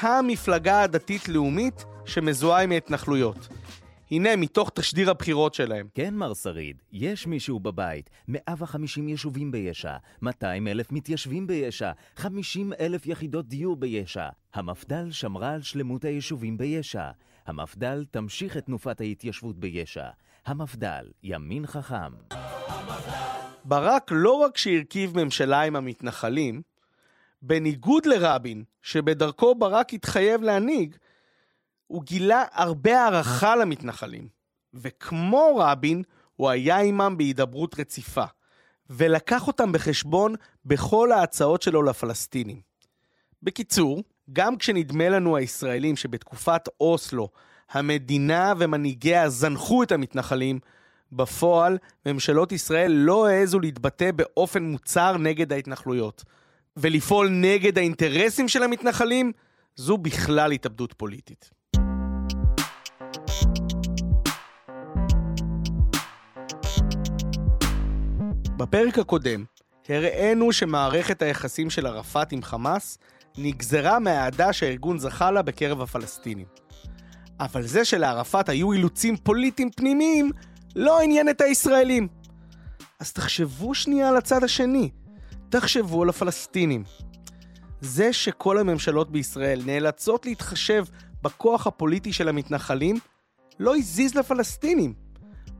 המפלגה 0.01 0.83
הדתית-לאומית 0.83 1.85
שמזוהה 2.05 2.63
עם 2.63 2.73
ההתנחלויות. 2.73 3.49
הנה, 4.15 4.37
מתוך 4.37 4.71
תשדיר 4.75 5.11
הבחירות 5.11 5.55
שלהם. 5.55 5.87
כן, 5.95 6.15
מר 6.15 6.35
שריד, 6.35 6.83
יש 6.93 7.27
מישהו 7.27 7.61
בבית. 7.61 8.11
150 8.29 9.09
יישובים 9.09 9.51
ביש"ע, 9.51 9.97
200 10.23 10.69
אלף 10.69 10.93
מתיישבים 10.93 11.47
ביש"ע, 11.47 11.93
50 12.17 12.73
אלף 12.81 13.07
יחידות 13.07 13.49
דיור 13.49 13.77
ביש"ע. 13.77 14.29
המפד"ל 14.55 15.11
שמרה 15.11 15.51
על 15.51 15.63
שלמות 15.63 16.05
היישובים 16.05 16.59
ביש"ע. 16.59 17.11
המפד"ל 17.47 18.05
תמשיך 18.11 18.57
את 18.57 18.67
תנופת 18.67 19.01
ההתיישבות 19.01 19.59
ביש"ע. 19.59 20.09
המפד"ל, 20.47 21.07
ימין 21.23 21.67
חכם. 21.67 22.13
ברק 23.65 24.11
לא 24.11 24.33
רק 24.33 24.57
שהרכיב 24.57 25.25
ממשלה 25.25 25.61
עם 25.61 25.77
המתנחלים, 25.77 26.63
בניגוד 27.43 28.07
לרבין, 28.07 28.65
שבדרכו 28.83 29.55
ברק 29.55 29.95
התחייב 29.95 30.43
להנהיג, 30.43 30.97
הוא 31.87 32.03
גילה 32.03 32.45
הרבה 32.53 33.01
הערכה 33.01 33.57
למתנחלים. 33.57 34.29
וכמו 34.75 35.57
רבין, 35.57 36.03
הוא 36.37 36.51
היה 36.51 36.79
עימם 36.79 37.15
בהידברות 37.17 37.81
רציפה, 37.81 38.25
ולקח 38.91 39.47
אותם 39.47 39.73
בחשבון 39.73 40.35
בכל 40.65 41.13
ההצעות 41.13 41.63
שלו 41.63 41.83
לפלסטינים. 41.83 42.61
בקיצור, 43.43 44.03
גם 44.33 44.57
כשנדמה 44.57 45.09
לנו 45.09 45.37
הישראלים 45.37 45.97
שבתקופת 45.97 46.69
אוסלו 46.81 47.29
המדינה 47.71 48.53
ומנהיגיה 48.59 49.29
זנחו 49.29 49.83
את 49.83 49.93
המתנחלים, 49.93 50.59
בפועל 51.13 51.79
ממשלות 52.07 52.53
ישראל 52.53 52.93
לא 52.93 53.27
העזו 53.27 53.61
להתבטא 53.61 54.11
באופן 54.13 54.63
מוצהר 54.63 55.17
נגד 55.17 55.53
ההתנחלויות. 55.53 56.25
ולפעול 56.77 57.29
נגד 57.29 57.79
האינטרסים 57.79 58.49
של 58.49 58.63
המתנחלים, 58.63 59.33
זו 59.77 59.99
בכלל 59.99 60.53
התאבדות 60.53 60.93
פוליטית. 60.93 61.51
בפרק 68.57 68.99
הקודם 68.99 69.45
הראינו 69.89 70.53
שמערכת 70.53 71.23
היחסים 71.23 71.71
של 71.71 71.87
ערפאת 71.87 72.33
עם 72.33 72.43
חמאס 72.43 72.99
נגזרה 73.39 73.99
מהאהדה 73.99 74.53
שהארגון 74.53 74.99
זכה 74.99 75.31
לה 75.31 75.43
בקרב 75.43 75.81
הפלסטינים. 75.81 76.47
אבל 77.41 77.63
זה 77.63 77.85
שלערפאת 77.85 78.49
היו 78.49 78.73
אילוצים 78.73 79.17
פוליטיים 79.17 79.71
פנימיים 79.71 80.31
לא 80.77 81.01
עניין 81.01 81.29
את 81.29 81.41
הישראלים. 81.41 82.09
אז 83.01 83.13
תחשבו 83.13 83.75
שנייה 83.75 84.09
על 84.09 84.17
הצד 84.17 84.45
השני. 84.45 84.91
תחשבו 85.49 86.03
על 86.03 86.09
הפלסטינים. 86.09 86.85
זה 87.81 88.13
שכל 88.13 88.59
הממשלות 88.59 89.11
בישראל 89.11 89.63
נאלצות 89.67 90.27
להתחשב 90.27 90.85
בכוח 91.23 91.67
הפוליטי 91.67 92.13
של 92.13 92.29
המתנחלים, 92.29 92.97
לא 93.61 93.77
הזיז 93.77 94.15
לפלסטינים. 94.15 94.95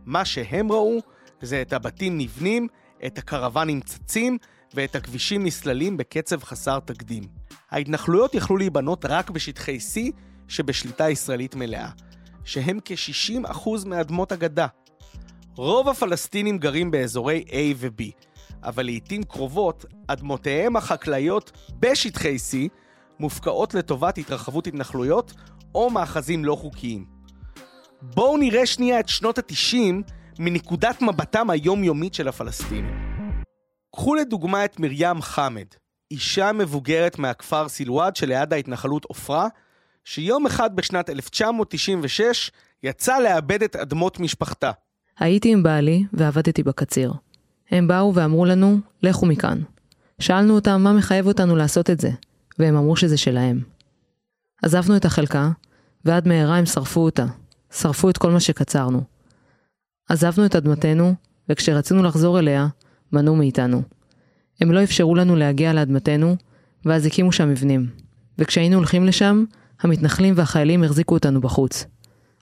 מה 0.07 0.25
שהם 0.25 0.73
ראו 0.73 1.01
זה 1.43 1.63
את 1.63 1.73
הבתים 1.73 2.19
נבנים, 2.19 2.69
את 3.07 3.19
הקרוונים 3.19 3.81
צצים 3.81 4.39
ואת 4.75 4.97
הכבישים 4.97 5.45
נסללים 5.45 5.97
בקצב 5.97 6.43
חסר 6.43 6.79
תקדים. 6.79 7.23
ההתנחלויות 7.71 8.35
יכלו 8.35 8.57
להיבנות 8.57 9.05
רק 9.05 9.31
בשטחי 9.31 9.77
C 9.77 10.01
שבשליטה 10.49 11.11
ישראלית 11.11 11.55
מלאה, 11.55 11.89
שהם 12.45 12.79
כ-60% 12.85 13.69
מאדמות 13.87 14.33
הגדה. 14.33 14.67
רוב 15.57 15.89
הפלסטינים 15.89 16.59
גרים 16.59 16.91
באזורי 16.91 17.45
A 17.49 17.55
ו-B, 17.77 18.03
אבל 18.63 18.83
לעיתים 18.83 19.23
קרובות 19.23 19.85
אדמותיהם 20.07 20.77
החקלאיות 20.77 21.53
בשטחי 21.81 22.37
C 22.37 22.57
מופקעות 23.21 23.75
לטובת 23.75 24.19
התרחבות 24.19 24.67
התנחלויות 24.67 25.33
או 25.75 25.91
מאחזים 25.91 26.45
לא 26.45 26.55
חוקיים. 26.55 27.05
בואו 28.03 28.37
נראה 28.37 28.67
שנייה 28.67 29.01
את 29.01 29.09
שנות 29.09 29.39
ה-90 29.39 30.13
מנקודת 30.39 31.03
מבטם 31.03 31.51
היומיומית 31.51 32.15
של 32.15 32.29
הפלסטינים. 32.29 33.05
קחו 33.93 34.15
לדוגמה 34.15 34.65
את 34.65 34.81
מרים 34.81 35.23
חמד, 35.23 35.65
אישה 36.11 36.53
מבוגרת 36.53 37.19
מהכפר 37.19 37.69
סילואד 37.69 38.17
שליד 38.17 38.53
ההתנחלות 38.53 39.05
עופרה, 39.05 39.49
שיום 40.05 40.47
אחד 40.47 40.77
בשנת 40.77 41.11
1996 41.11 42.51
יצאה 42.83 43.21
לאבד 43.21 43.63
את 43.63 43.77
אדמות 43.77 44.21
משפחתה. 44.21 44.71
הייתי 45.19 45.53
עם 45.53 45.63
בעלי 45.63 46.05
ועבדתי 46.13 46.63
בקציר. 46.63 47.13
הם 47.71 47.89
באו 47.89 48.15
ואמרו 48.15 48.45
לנו, 48.45 48.79
לכו 49.03 49.27
מכאן. 49.27 49.63
שאלנו 50.19 50.55
אותם 50.55 50.81
מה 50.81 50.93
מחייב 50.93 51.27
אותנו 51.27 51.57
לעשות 51.57 51.91
את 51.91 52.01
זה, 52.01 52.11
והם 52.59 52.77
אמרו 52.77 52.97
שזה 52.97 53.17
שלהם. 53.17 53.61
עזבנו 54.63 54.97
את 54.97 55.05
החלקה, 55.05 55.51
ועד 56.05 56.29
מהרה 56.29 56.57
הם 56.57 56.67
שרפו 56.67 57.01
אותה. 57.01 57.27
שרפו 57.73 58.11
את 58.11 58.19
כל 58.19 58.31
מה 58.31 58.41
שקצרנו. 58.41 59.14
עזבנו 60.09 60.47
את 60.47 60.57
אדמתנו, 60.57 61.15
וכשרצינו 61.49 62.03
לחזור 62.03 62.39
אליה, 62.39 62.67
מנעו 63.13 63.37
מאיתנו. 63.37 63.83
הם 64.61 64.73
לא 64.73 64.83
אפשרו 64.83 65.15
לנו 65.15 65.37
להגיע 65.37 65.73
לאדמתנו, 65.73 66.37
ואז 66.85 67.07
הקימו 67.07 67.33
שם 67.33 67.49
מבנים. 67.49 67.87
וכשהיינו 68.39 68.77
הולכים 68.77 69.07
לשם, 69.07 69.45
המתנחלים 69.81 70.35
והחיילים 70.37 70.85
החזיקו 70.85 71.15
אותנו 71.15 71.41
בחוץ. 71.41 71.85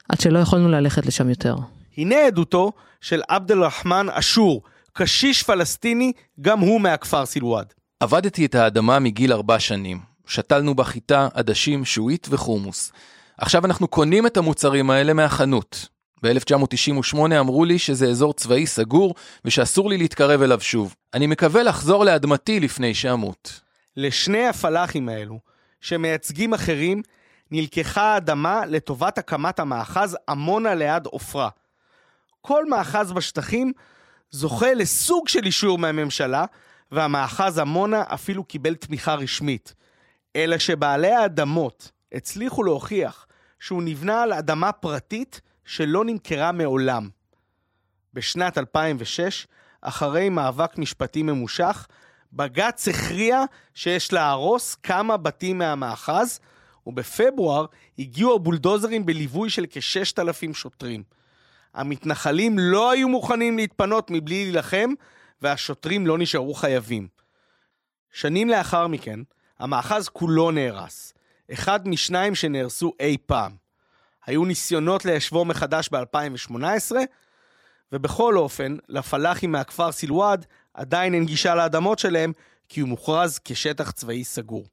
עד 0.08 0.20
שלא 0.20 0.38
יכולנו 0.38 0.68
ללכת 0.68 1.06
לשם 1.06 1.28
יותר. 1.28 1.56
הנה 1.96 2.16
עדותו 2.26 2.72
של 3.00 3.22
עבד 3.28 3.52
אל-רחמן 3.52 4.06
אשור, 4.10 4.62
קשיש 4.92 5.42
פלסטיני, 5.42 6.12
גם 6.40 6.58
הוא 6.58 6.80
מהכפר 6.80 7.26
סילואד. 7.26 7.66
עבדתי 8.00 8.46
את 8.46 8.54
האדמה 8.54 8.98
מגיל 8.98 9.32
ארבע 9.32 9.58
שנים. 9.58 10.12
שתלנו 10.26 10.74
בחיטה 10.74 11.28
עדשים, 11.34 11.84
שועית 11.84 12.26
וחומוס. 12.30 12.92
עכשיו 13.38 13.64
אנחנו 13.64 13.88
קונים 13.88 14.26
את 14.26 14.36
המוצרים 14.36 14.90
האלה 14.90 15.12
מהחנות. 15.12 15.88
ב-1998 16.22 17.18
אמרו 17.40 17.64
לי 17.64 17.78
שזה 17.78 18.06
אזור 18.06 18.34
צבאי 18.34 18.66
סגור 18.66 19.14
ושאסור 19.44 19.90
לי 19.90 19.98
להתקרב 19.98 20.42
אליו 20.42 20.60
שוב. 20.60 20.94
אני 21.14 21.26
מקווה 21.26 21.62
לחזור 21.62 22.04
לאדמתי 22.04 22.60
לפני 22.60 22.94
שאמות. 22.94 23.60
לשני 23.96 24.46
הפלאחים 24.46 25.08
האלו, 25.08 25.38
שמייצגים 25.80 26.54
אחרים, 26.54 27.02
נלקחה 27.50 28.02
האדמה 28.02 28.66
לטובת 28.66 29.18
הקמת 29.18 29.60
המאחז 29.60 30.16
עמונה 30.28 30.74
ליד 30.74 31.06
עופרה. 31.06 31.48
כל 32.40 32.68
מאחז 32.68 33.12
בשטחים 33.12 33.72
זוכה 34.30 34.74
לסוג 34.74 35.28
של 35.28 35.44
אישור 35.44 35.78
מהממשלה, 35.78 36.44
והמאחז 36.92 37.58
עמונה 37.58 38.02
אפילו 38.06 38.44
קיבל 38.44 38.74
תמיכה 38.74 39.14
רשמית. 39.14 39.74
אלא 40.36 40.58
שבעלי 40.58 41.12
האדמות 41.12 41.90
הצליחו 42.12 42.62
להוכיח 42.62 43.26
שהוא 43.60 43.82
נבנה 43.82 44.22
על 44.22 44.32
אדמה 44.32 44.72
פרטית 44.72 45.40
שלא 45.64 46.04
נמכרה 46.04 46.52
מעולם. 46.52 47.08
בשנת 48.14 48.58
2006, 48.58 49.46
אחרי 49.80 50.28
מאבק 50.28 50.78
משפטי 50.78 51.22
ממושך, 51.22 51.86
בג"ץ 52.32 52.88
הכריע 52.88 53.44
שיש 53.74 54.12
להרוס 54.12 54.74
כמה 54.74 55.16
בתים 55.16 55.58
מהמאחז, 55.58 56.40
ובפברואר 56.86 57.66
הגיעו 57.98 58.34
הבולדוזרים 58.34 59.06
בליווי 59.06 59.50
של 59.50 59.64
כ-6,000 59.70 60.54
שוטרים. 60.54 61.02
המתנחלים 61.74 62.58
לא 62.58 62.90
היו 62.90 63.08
מוכנים 63.08 63.56
להתפנות 63.56 64.10
מבלי 64.10 64.44
להילחם, 64.44 64.90
והשוטרים 65.42 66.06
לא 66.06 66.18
נשארו 66.18 66.54
חייבים. 66.54 67.08
שנים 68.12 68.48
לאחר 68.48 68.86
מכן, 68.86 69.20
המאחז 69.58 70.08
כולו 70.08 70.50
נהרס, 70.50 71.14
אחד 71.52 71.88
משניים 71.88 72.34
שנהרסו 72.34 72.92
אי 73.00 73.16
פעם. 73.26 73.61
היו 74.26 74.44
ניסיונות 74.44 75.04
ליישבו 75.04 75.44
מחדש 75.44 75.88
ב-2018, 75.92 76.92
ובכל 77.92 78.38
אופן, 78.38 78.76
לפלאחים 78.88 79.52
מהכפר 79.52 79.92
סילואד 79.92 80.46
עדיין 80.74 81.14
אין 81.14 81.26
גישה 81.26 81.54
לאדמות 81.54 81.98
שלהם, 81.98 82.32
כי 82.68 82.80
הוא 82.80 82.88
מוכרז 82.88 83.40
כשטח 83.44 83.90
צבאי 83.90 84.24
סגור. 84.24 84.64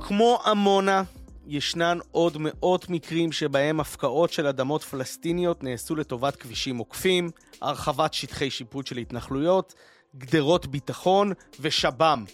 כמו 0.00 0.38
עמונה, 0.46 1.02
ישנן 1.46 1.98
עוד 2.10 2.36
מאות 2.40 2.88
מקרים 2.88 3.32
שבהם 3.32 3.80
הפקעות 3.80 4.32
של 4.32 4.46
אדמות 4.46 4.82
פלסטיניות 4.82 5.62
נעשו 5.64 5.96
לטובת 5.96 6.36
כבישים 6.36 6.76
עוקפים, 6.76 7.30
הרחבת 7.62 8.14
שטחי 8.14 8.50
שיפוט 8.50 8.86
של 8.86 8.96
התנחלויות, 8.96 9.74
גדרות 10.16 10.66
ביטחון 10.66 11.32
ושב"ם, 11.60 12.24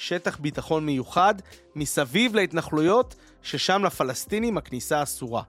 שטח 0.00 0.38
ביטחון 0.38 0.86
מיוחד, 0.86 1.34
מסביב 1.74 2.34
להתנחלויות, 2.34 3.14
ששם 3.42 3.84
לפלסטינים 3.84 4.58
הכניסה 4.58 5.02
אסורה. 5.02 5.42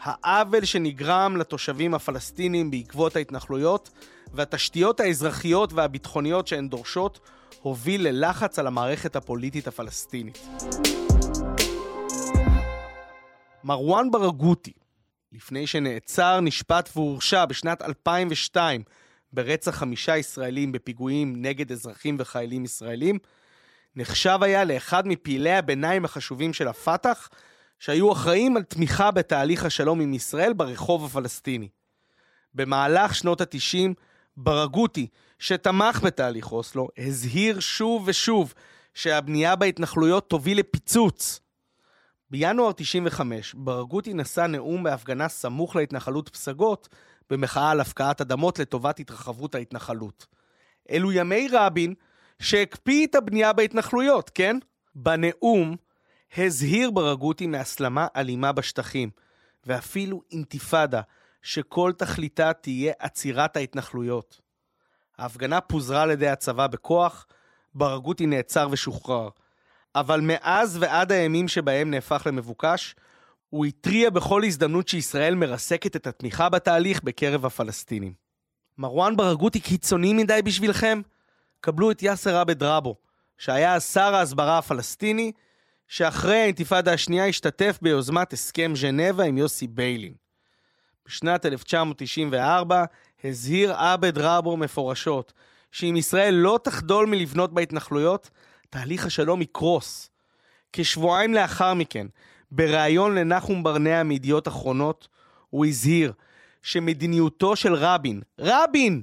העוול 0.00 0.64
שנגרם 0.64 1.36
לתושבים 1.36 1.94
הפלסטינים 1.94 2.70
בעקבות 2.70 3.16
ההתנחלויות 3.16 3.90
והתשתיות 4.34 5.00
האזרחיות 5.00 5.72
והביטחוניות 5.72 6.46
שהן 6.46 6.68
דורשות, 6.68 7.20
הוביל 7.62 8.08
ללחץ 8.08 8.58
על 8.58 8.66
המערכת 8.66 9.16
הפוליטית 9.16 9.68
הפלסטינית. 9.68 10.48
מרואן 13.64 14.10
ברגותי, 14.10 14.72
לפני 15.32 15.66
שנעצר, 15.66 16.40
נשפט 16.40 16.88
והורשע 16.96 17.44
בשנת 17.44 17.82
2002 17.82 18.82
ברצח 19.32 19.74
חמישה 19.74 20.16
ישראלים 20.16 20.72
בפיגועים 20.72 21.42
נגד 21.42 21.72
אזרחים 21.72 22.16
וחיילים 22.18 22.64
ישראלים, 22.64 23.18
נחשב 23.96 24.38
היה 24.42 24.64
לאחד 24.64 25.06
מפעילי 25.06 25.52
הביניים 25.52 26.04
החשובים 26.04 26.52
של 26.52 26.68
הפת"ח, 26.68 27.28
שהיו 27.78 28.12
אחראים 28.12 28.56
על 28.56 28.62
תמיכה 28.62 29.10
בתהליך 29.10 29.64
השלום 29.64 30.00
עם 30.00 30.14
ישראל 30.14 30.52
ברחוב 30.52 31.04
הפלסטיני. 31.04 31.68
במהלך 32.54 33.14
שנות 33.14 33.40
ה-90, 33.40 33.94
ברגותי, 34.36 35.06
שתמך 35.38 36.00
בתהליך 36.02 36.52
אוסלו, 36.52 36.88
הזהיר 36.98 37.60
שוב 37.60 38.02
ושוב 38.06 38.54
שהבנייה 38.94 39.56
בהתנחלויות 39.56 40.30
תוביל 40.30 40.58
לפיצוץ. 40.58 41.40
בינואר 42.30 42.72
95, 42.72 43.54
ברגותי 43.54 44.14
נשא 44.14 44.40
נאום 44.40 44.82
בהפגנה 44.82 45.28
סמוך 45.28 45.76
להתנחלות 45.76 46.28
פסגות, 46.28 46.88
במחאה 47.30 47.70
על 47.70 47.80
הפקעת 47.80 48.20
אדמות 48.20 48.58
לטובת 48.58 49.00
התרחבות 49.00 49.54
ההתנחלות. 49.54 50.26
אלו 50.90 51.12
ימי 51.12 51.48
רבין, 51.52 51.94
שהקפיא 52.42 53.06
את 53.06 53.14
הבנייה 53.14 53.52
בהתנחלויות, 53.52 54.30
כן? 54.34 54.56
בנאום 54.94 55.76
הזהיר 56.36 56.90
ברגותי 56.90 57.46
מהסלמה 57.46 58.06
אלימה 58.16 58.52
בשטחים, 58.52 59.10
ואפילו 59.66 60.22
אינתיפאדה, 60.32 61.00
שכל 61.42 61.92
תכליתה 61.96 62.52
תהיה 62.52 62.92
עצירת 62.98 63.56
ההתנחלויות. 63.56 64.40
ההפגנה 65.18 65.60
פוזרה 65.60 66.02
על 66.02 66.10
ידי 66.10 66.28
הצבא 66.28 66.66
בכוח, 66.66 67.26
ברגותי 67.74 68.26
נעצר 68.26 68.68
ושוחרר. 68.70 69.28
אבל 69.94 70.20
מאז 70.20 70.78
ועד 70.80 71.12
הימים 71.12 71.48
שבהם 71.48 71.90
נהפך 71.90 72.22
למבוקש, 72.26 72.94
הוא 73.50 73.66
התריע 73.66 74.10
בכל 74.10 74.44
הזדמנות 74.44 74.88
שישראל 74.88 75.34
מרסקת 75.34 75.96
את 75.96 76.06
התמיכה 76.06 76.48
בתהליך 76.48 77.02
בקרב 77.02 77.46
הפלסטינים. 77.46 78.12
מרואן 78.78 79.16
ברגותי 79.16 79.60
קיצוני 79.60 80.12
מדי 80.12 80.40
בשבילכם? 80.44 81.00
קבלו 81.60 81.90
את 81.90 82.02
יאסר 82.02 82.36
עבד 82.36 82.62
רבו, 82.62 82.96
שהיה 83.38 83.80
שר 83.80 84.14
ההסברה 84.14 84.58
הפלסטיני, 84.58 85.32
שאחרי 85.88 86.36
האינתיפאדה 86.36 86.92
השנייה 86.92 87.26
השתתף 87.26 87.78
ביוזמת 87.82 88.32
הסכם 88.32 88.72
ז'נבה 88.76 89.24
עם 89.24 89.38
יוסי 89.38 89.66
ביילין. 89.66 90.14
בשנת 91.06 91.46
1994 91.46 92.84
הזהיר 93.24 93.72
עבד 93.72 94.18
רבו 94.18 94.56
מפורשות 94.56 95.32
שאם 95.72 95.96
ישראל 95.96 96.34
לא 96.34 96.58
תחדול 96.64 97.06
מלבנות 97.06 97.52
בהתנחלויות, 97.52 98.30
תהליך 98.70 99.06
השלום 99.06 99.42
יקרוס. 99.42 100.10
כשבועיים 100.72 101.34
לאחר 101.34 101.74
מכן, 101.74 102.06
בריאיון 102.50 103.14
לנחום 103.14 103.62
ברנע 103.62 104.02
מידיעות 104.02 104.48
אחרונות, 104.48 105.08
הוא 105.50 105.66
הזהיר 105.66 106.12
שמדיניותו 106.62 107.56
של 107.56 107.74
רבין, 107.74 108.20
רבין, 108.38 109.02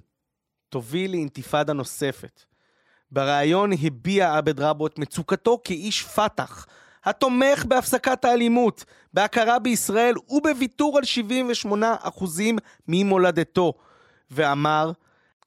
תוביל 0.76 1.12
לאינתיפאדה 1.12 1.74
נוספת. 1.74 2.44
בריאיון 3.12 3.72
הביע 3.84 4.38
עבד 4.38 4.60
רבו 4.60 4.88
את 4.88 5.00
מצוקתו 5.00 5.60
כאיש 5.64 6.04
פת"ח, 6.04 6.66
התומך 7.06 7.66
בהפסקת 7.68 8.26
האלימות, 8.26 8.86
בהכרה 9.14 9.60
בישראל 9.60 10.16
ובוויתור 10.30 10.98
על 10.98 11.04
78% 11.74 12.24
ממולדתו, 12.88 13.74
ואמר, 14.32 14.92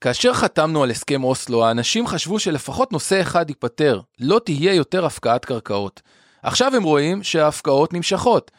כאשר 0.00 0.32
חתמנו 0.32 0.82
על 0.82 0.90
הסכם 0.90 1.24
אוסלו, 1.24 1.64
האנשים 1.66 2.06
חשבו 2.06 2.38
שלפחות 2.38 2.92
נושא 2.92 3.20
אחד 3.20 3.48
ייפתר, 3.48 4.00
לא 4.20 4.40
תהיה 4.44 4.74
יותר 4.74 5.06
הפקעת 5.06 5.44
קרקעות. 5.44 6.02
עכשיו 6.42 6.76
הם 6.76 6.82
רואים 6.82 7.22
שההפקעות 7.22 7.92
נמשכות, 7.92 8.50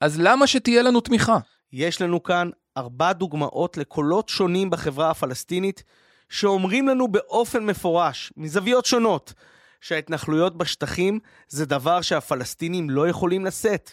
אז 0.00 0.20
למה 0.20 0.46
שתהיה 0.46 0.82
לנו 0.82 1.00
תמיכה? 1.00 1.38
יש 1.72 2.02
לנו 2.02 2.22
כאן 2.22 2.50
ארבע 2.76 3.12
דוגמאות 3.12 3.76
לקולות 3.76 4.28
שונים 4.28 4.70
בחברה 4.70 5.10
הפלסטינית, 5.10 5.82
שאומרים 6.28 6.88
לנו 6.88 7.08
באופן 7.08 7.64
מפורש, 7.64 8.32
מזוויות 8.36 8.86
שונות, 8.86 9.34
שההתנחלויות 9.80 10.56
בשטחים 10.56 11.18
זה 11.48 11.66
דבר 11.66 12.00
שהפלסטינים 12.00 12.90
לא 12.90 13.08
יכולים 13.08 13.44
לשאת. 13.44 13.90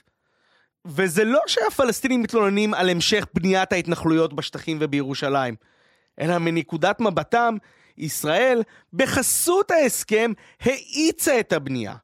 וזה 0.85 1.23
לא 1.23 1.39
שהפלסטינים 1.47 2.21
מתלוננים 2.21 2.73
על 2.73 2.89
המשך 2.89 3.25
בניית 3.33 3.73
ההתנחלויות 3.73 4.33
בשטחים 4.33 4.77
ובירושלים, 4.81 5.55
אלא 6.19 6.37
מנקודת 6.37 6.99
מבטם, 6.99 7.55
ישראל, 7.97 8.61
בחסות 8.93 9.71
ההסכם, 9.71 10.31
האיצה 10.61 11.39
את 11.39 11.53
הבנייה. 11.53 11.95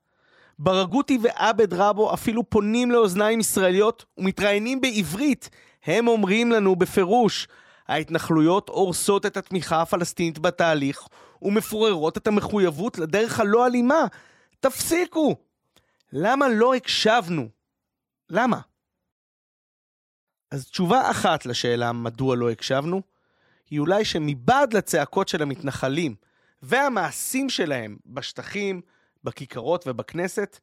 ברגותי 0.60 1.20
ועבד 1.22 1.74
רבו 1.74 2.14
אפילו 2.14 2.50
פונים 2.50 2.92
לאוזניים 2.92 3.40
ישראליות 3.40 4.06
ומתראיינים 4.18 4.82
בעברית. 4.82 5.50
הם 5.86 6.08
אומרים 6.08 6.52
לנו 6.52 6.76
בפירוש, 6.76 7.48
ההתנחלויות 7.92 8.70
הורסות 8.70 9.26
את 9.26 9.38
התמיכה 9.38 9.82
הפלסטינית 9.82 10.40
בתהליך 10.40 11.08
ומפוררות 11.42 12.18
את 12.18 12.28
המחויבות 12.28 12.98
לדרך 12.98 13.40
הלא 13.40 13.66
אלימה. 13.66 14.06
תפסיקו! 14.60 15.36
למה 16.14 16.48
לא 16.50 16.76
הקשבנו? 16.76 17.50
למה? 18.30 18.60
אז 20.52 20.70
תשובה 20.70 21.12
אחת 21.12 21.46
לשאלה 21.46 21.92
מדוע 21.92 22.36
לא 22.36 22.52
הקשבנו, 22.52 23.02
היא 23.70 23.80
אולי 23.80 24.06
שמבעד 24.06 24.74
לצעקות 24.74 25.28
של 25.28 25.42
המתנחלים 25.42 26.16
והמעשים 26.62 27.50
שלהם 27.50 27.98
בשטחים, 28.06 28.82
בכיכרות 29.24 29.84
ובכנסת, 29.88 30.60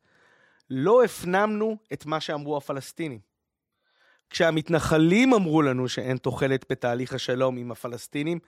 לא 0.70 1.04
הפנמנו 1.04 1.76
את 1.92 2.06
מה 2.06 2.20
שאמרו 2.20 2.56
הפלסטינים. 2.56 3.27
כשהמתנחלים 4.30 5.34
אמרו 5.34 5.62
לנו 5.62 5.88
שאין 5.88 6.16
תוחלת 6.16 6.64
בתהליך 6.70 7.12
השלום 7.14 7.56
עם 7.56 7.72
הפלסטינים, 7.72 8.38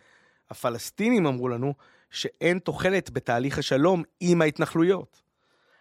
הפלסטינים 0.51 1.27
אמרו 1.27 1.49
לנו 1.49 1.75
שאין 2.11 2.59
תוחלת 2.59 3.11
בתהליך 3.11 3.59
השלום 3.59 4.03
עם 4.21 4.43
ההתנחלויות. 4.43 5.23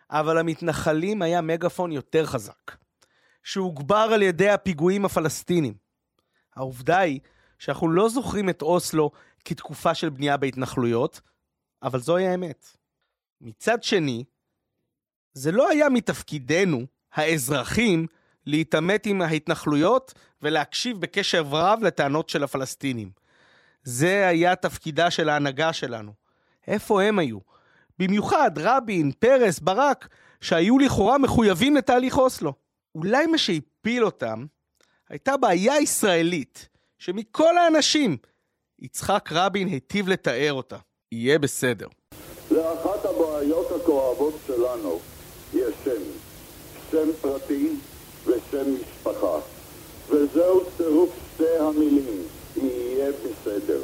אבל 0.09 0.37
המתנחלים 0.37 1.21
היה 1.21 1.41
מגפון 1.41 1.91
יותר 1.91 2.25
חזק, 2.25 2.75
שהוגבר 3.43 4.09
על 4.13 4.21
ידי 4.21 4.49
הפיגועים 4.49 5.05
הפלסטינים. 5.05 5.73
העובדה 6.55 6.99
היא 6.99 7.19
שאנחנו 7.57 7.91
לא 7.91 8.09
זוכרים 8.09 8.49
את 8.49 8.61
אוסלו 8.61 9.11
כתקופה 9.45 9.95
של 9.95 10.09
בנייה 10.09 10.37
בהתנחלויות, 10.37 11.21
אבל 11.83 11.99
זוהי 11.99 12.27
האמת. 12.27 12.75
מצד 13.41 13.83
שני, 13.83 14.23
זה 15.33 15.51
לא 15.51 15.69
היה 15.69 15.89
מתפקידנו, 15.89 16.85
האזרחים, 17.13 18.07
להתעמת 18.49 19.05
עם 19.05 19.21
ההתנחלויות 19.21 20.13
ולהקשיב 20.41 21.01
בקשב 21.01 21.45
רב 21.51 21.79
לטענות 21.83 22.29
של 22.29 22.43
הפלסטינים. 22.43 23.11
זה 23.83 24.27
היה 24.27 24.55
תפקידה 24.55 25.11
של 25.11 25.29
ההנהגה 25.29 25.73
שלנו. 25.73 26.13
איפה 26.67 27.03
הם 27.03 27.19
היו? 27.19 27.37
במיוחד 27.99 28.51
רבין, 28.57 29.11
פרס, 29.19 29.59
ברק, 29.59 30.07
שהיו 30.41 30.79
לכאורה 30.79 31.17
מחויבים 31.17 31.75
לתהליך 31.75 32.17
אוסלו. 32.17 32.53
אולי 32.95 33.25
מה 33.25 33.37
שהפיל 33.37 34.05
אותם 34.05 34.45
הייתה 35.09 35.37
בעיה 35.37 35.79
ישראלית, 35.79 36.69
שמכל 36.97 37.57
האנשים, 37.57 38.17
יצחק 38.79 39.29
רבין 39.31 39.67
היטיב 39.67 40.09
לתאר 40.09 40.53
אותה. 40.53 40.77
יהיה 41.11 41.39
בסדר. 41.39 41.87
לאחת 42.51 43.05
הבעיות 43.05 43.67
הכואבות 43.81 44.39
שלנו 44.47 44.99
יש 45.53 45.73
שם, 45.83 46.01
שם 46.91 47.07
פרטי 47.21 47.69
ושם 48.25 48.73
משפחה, 48.73 49.39
וזהו 50.09 50.61
צירוף 50.77 51.09
שתי 51.35 51.57
המילים, 51.59 52.23
יהיה 52.55 53.11
בסדר. 53.11 53.79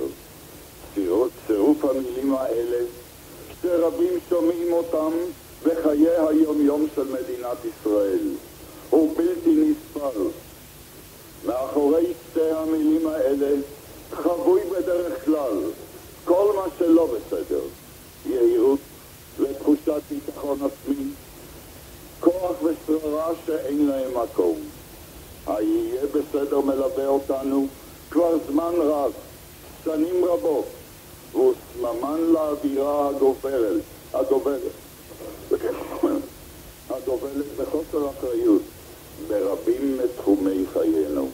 צירוף 1.48 1.86
המילים 1.86 2.36
האלה, 2.36 2.86
שרבים 3.62 4.20
שומעים 4.30 4.74
אותם 4.74 5.12
בחיי 5.64 6.18
היום-יום 6.30 6.88
של 6.96 7.04
מדינת 7.04 7.58
ישראל, 7.66 8.30
הוא 8.90 9.18
בלתי 9.18 9.50
נסבל. 9.50 10.22
מאחורי 11.46 12.14
שתי 12.32 12.52
המילים 12.52 13.08
האלה 13.08 13.56
חבוי 14.12 14.62
בדרך 14.72 15.26
כלל 15.26 15.60
כל 16.26 16.54
מה 16.56 16.64
שלא 16.80 17.08
בסדר. 17.16 17.62
יהירות 18.26 18.80
ותחושת 19.40 20.02
ביטחון 20.10 20.58
עצמי, 20.62 21.06
כוח 22.26 22.56
שאין 23.46 23.88
להם 23.88 24.12
מקום. 24.24 24.58
היהיה 25.48 26.02
בסדר 26.06 26.60
מלווה 26.60 27.08
אותנו 27.08 27.68
כבר 28.10 28.38
זמן 28.48 28.74
רב, 28.78 29.12
שנים 29.84 30.26
רבות, 30.26 30.66
והוא 31.32 31.54
סממן 31.74 32.22
לאווירה 32.34 33.10
הגוברת, 33.10 33.82
הגוברת, 34.14 34.72
הגובלת 36.90 37.46
בחוסר 37.60 38.10
אחריות 38.10 38.62
ברבים 39.28 39.98
מתחומי 40.04 40.66
חיינו. 40.74 41.30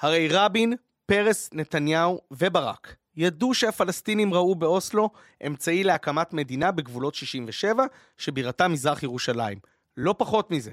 הרי 0.00 0.28
רבין, 0.30 0.74
פרס, 1.06 1.50
נתניהו 1.52 2.20
וברק 2.30 2.94
ידעו 3.16 3.54
שהפלסטינים 3.54 4.34
ראו 4.34 4.54
באוסלו 4.54 5.10
אמצעי 5.46 5.84
להקמת 5.84 6.32
מדינה 6.32 6.70
בגבולות 6.70 7.14
67, 7.14 7.84
שבירתה 8.18 8.68
מזרח 8.68 9.02
ירושלים. 9.02 9.75
לא 9.96 10.14
פחות 10.18 10.50
מזה. 10.50 10.72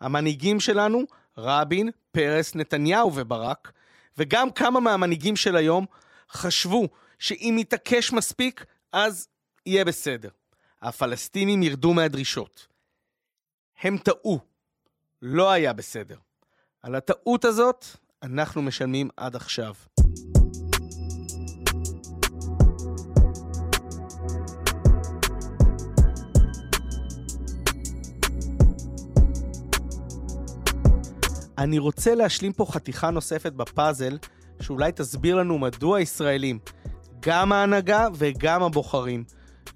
המנהיגים 0.00 0.60
שלנו, 0.60 1.02
רבין, 1.38 1.90
פרס, 2.12 2.54
נתניהו 2.54 3.14
וברק, 3.14 3.72
וגם 4.18 4.50
כמה 4.50 4.80
מהמנהיגים 4.80 5.36
של 5.36 5.56
היום, 5.56 5.86
חשבו 6.30 6.88
שאם 7.18 7.56
יתעקש 7.60 8.12
מספיק, 8.12 8.64
אז 8.92 9.28
יהיה 9.66 9.84
בסדר. 9.84 10.28
הפלסטינים 10.82 11.62
ירדו 11.62 11.94
מהדרישות. 11.94 12.66
הם 13.82 13.98
טעו. 13.98 14.40
לא 15.22 15.50
היה 15.50 15.72
בסדר. 15.72 16.16
על 16.82 16.94
הטעות 16.94 17.44
הזאת 17.44 17.84
אנחנו 18.22 18.62
משלמים 18.62 19.08
עד 19.16 19.36
עכשיו. 19.36 19.74
אני 31.58 31.78
רוצה 31.78 32.14
להשלים 32.14 32.52
פה 32.52 32.66
חתיכה 32.70 33.10
נוספת 33.10 33.52
בפאזל, 33.52 34.18
שאולי 34.60 34.92
תסביר 34.92 35.36
לנו 35.36 35.58
מדוע 35.58 35.98
הישראלים, 35.98 36.58
גם 37.20 37.52
ההנהגה 37.52 38.08
וגם 38.14 38.62
הבוחרים, 38.62 39.24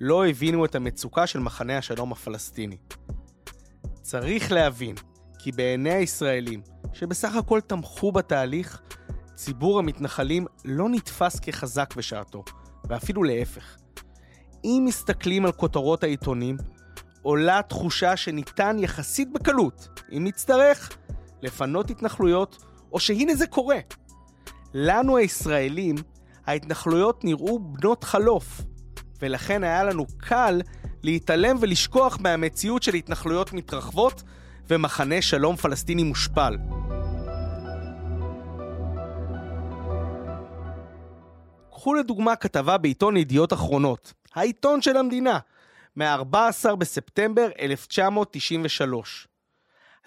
לא 0.00 0.26
הבינו 0.26 0.64
את 0.64 0.74
המצוקה 0.74 1.26
של 1.26 1.38
מחנה 1.38 1.78
השלום 1.78 2.12
הפלסטיני. 2.12 2.76
צריך 4.02 4.52
להבין 4.52 4.94
כי 5.38 5.52
בעיני 5.52 5.92
הישראלים, 5.92 6.62
שבסך 6.92 7.36
הכל 7.36 7.60
תמכו 7.60 8.12
בתהליך, 8.12 8.80
ציבור 9.34 9.78
המתנחלים 9.78 10.46
לא 10.64 10.88
נתפס 10.88 11.40
כחזק 11.40 11.94
בשעתו, 11.96 12.44
ואפילו 12.88 13.22
להפך. 13.22 13.76
אם 14.64 14.84
מסתכלים 14.86 15.44
על 15.44 15.52
כותרות 15.52 16.02
העיתונים, 16.02 16.56
עולה 17.22 17.60
תחושה 17.68 18.16
שניתן 18.16 18.76
יחסית 18.78 19.32
בקלות, 19.32 19.88
אם 20.12 20.24
נצטרך, 20.24 20.96
לפנות 21.42 21.90
התנחלויות, 21.90 22.64
או 22.92 23.00
שהנה 23.00 23.34
זה 23.34 23.46
קורה. 23.46 23.78
לנו 24.74 25.16
הישראלים, 25.16 25.96
ההתנחלויות 26.46 27.24
נראו 27.24 27.58
בנות 27.58 28.04
חלוף, 28.04 28.60
ולכן 29.22 29.64
היה 29.64 29.84
לנו 29.84 30.06
קל 30.16 30.60
להתעלם 31.02 31.56
ולשכוח 31.60 32.18
מהמציאות 32.20 32.82
של 32.82 32.94
התנחלויות 32.94 33.52
מתרחבות 33.52 34.22
ומחנה 34.68 35.22
שלום 35.22 35.56
פלסטיני 35.56 36.02
מושפל. 36.02 36.56
קחו 41.70 41.94
לדוגמה 41.94 42.36
כתבה 42.36 42.78
בעיתון 42.78 43.16
ידיעות 43.16 43.52
אחרונות, 43.52 44.12
העיתון 44.34 44.82
של 44.82 44.96
המדינה, 44.96 45.38
מ-14 45.96 46.74
בספטמבר 46.78 47.48
1993. 47.60 49.28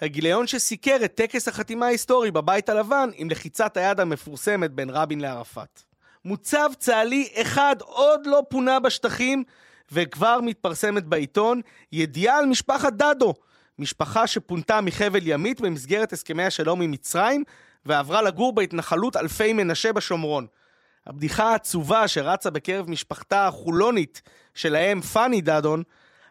הגיליון 0.02 0.48
שסיקר 0.48 0.98
את 1.06 1.16
טקס 1.16 1.48
החתימה 1.48 1.86
ההיסטורי 1.86 2.32
בבית 2.32 2.70
הלבן 2.70 3.10
עם 3.16 3.30
לחיצת 3.30 3.78
היד 3.78 4.00
המפורסמת 4.00 4.72
בין 4.72 4.90
רבין 4.90 5.22
לערפאת. 5.22 5.84
מוצב 6.26 6.70
צה"לי 6.80 7.30
אחד 7.42 7.76
עוד 7.80 8.26
לא 8.26 8.44
פונה 8.50 8.80
בשטחים, 8.80 9.44
וכבר 9.92 10.40
מתפרסמת 10.44 11.04
בעיתון 11.04 11.62
ידיעה 11.92 12.38
על 12.38 12.46
משפחת 12.46 12.94
דדו, 12.94 13.34
משפחה 13.80 14.28
שפונתה 14.28 14.82
מחבל 14.82 15.20
ימית 15.28 15.62
במסגרת 15.62 16.14
הסכמי 16.14 16.44
השלום 16.44 16.82
עם 16.82 16.92
מצרים, 16.92 17.44
ועברה 17.86 18.22
לגור 18.22 18.54
בהתנחלות 18.54 19.18
אלפי 19.18 19.54
מנשה 19.54 19.94
בשומרון. 19.94 20.48
הבדיחה 21.08 21.52
העצובה 21.52 22.08
שרצה 22.08 22.50
בקרב 22.50 22.90
משפחתה 22.90 23.48
החולונית 23.48 24.22
של 24.54 24.76
האם 24.76 25.02
פאני 25.02 25.42
דדון, 25.42 25.84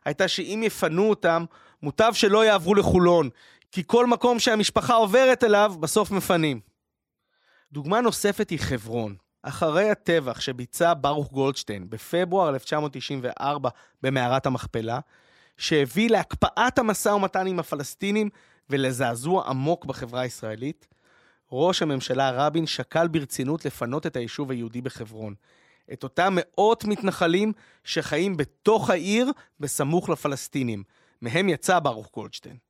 הייתה 0.05 0.29
שאם 0.29 0.63
יפנו 0.65 1.11
אותם, 1.11 1.45
מוטב 1.83 2.13
שלא 2.15 2.45
יעברו 2.45 2.75
לחולון, 2.75 3.31
כי 3.75 3.83
כל 3.87 4.07
מקום 4.07 4.39
שהמשפחה 4.39 4.95
עוברת 4.95 5.45
אליו, 5.45 5.75
בסוף 5.81 6.11
מפנים. 6.11 6.61
דוגמה 7.73 8.01
נוספת 8.01 8.51
היא 8.51 8.59
חברון. 8.59 9.17
אחרי 9.43 9.91
הטבח 9.91 10.41
שביצע 10.41 10.93
ברוך 11.01 11.33
גולדשטיין 11.33 11.91
בפברואר 11.91 12.49
1994 12.49 13.71
במערת 14.03 14.47
המכפלה, 14.47 14.99
שהביא 15.57 16.11
להקפאת 16.11 16.79
המשא 16.79 17.09
ומתן 17.09 17.47
עם 17.47 17.59
הפלסטינים 17.59 18.29
ולזעזוע 18.71 19.49
עמוק 19.49 19.85
בחברה 19.85 20.21
הישראלית, 20.21 20.87
ראש 21.53 21.83
הממשלה 21.83 22.31
רבין 22.31 22.67
שקל 22.67 23.09
ברצינות 23.09 23.65
לפנות 23.65 24.07
את 24.07 24.17
היישוב 24.17 24.51
היהודי 24.51 24.81
בחברון. 24.81 25.35
את 25.93 26.03
אותם 26.03 26.37
מאות 26.37 26.85
מתנחלים 26.85 27.53
שחיים 27.85 28.37
בתוך 28.37 28.91
העיר 28.91 29.33
בסמוך 29.61 30.09
לפלסטינים. 30.09 30.83
מהם 31.23 31.49
יצא 31.49 31.79
ברוך 31.79 32.11
גולדשטיין. 32.15 32.64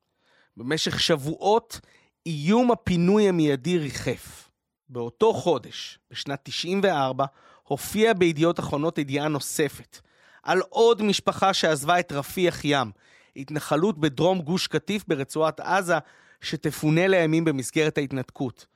במשך 0.56 1.00
שבועות 1.00 1.80
איום 2.26 2.72
הפינוי 2.72 3.28
המיידי 3.28 3.78
ריחף. 3.78 4.44
באותו 4.88 5.32
חודש, 5.32 5.98
בשנת 6.10 6.40
94, 6.42 7.24
הופיעה 7.62 8.14
בידיעות 8.14 8.60
אחרונות 8.60 8.98
ידיעה 8.98 9.28
נוספת, 9.28 10.00
על 10.42 10.60
עוד 10.68 11.02
משפחה 11.02 11.54
שעזבה 11.54 12.00
את 12.00 12.12
רפיח 12.12 12.60
ים, 12.64 12.90
התנחלות 13.36 13.98
בדרום 13.98 14.40
גוש 14.40 14.66
קטיף 14.66 15.04
ברצועת 15.08 15.60
עזה, 15.60 15.98
שתפונה 16.40 17.06
לימים 17.06 17.44
במסגרת 17.44 17.98
ההתנתקות. 17.98 18.66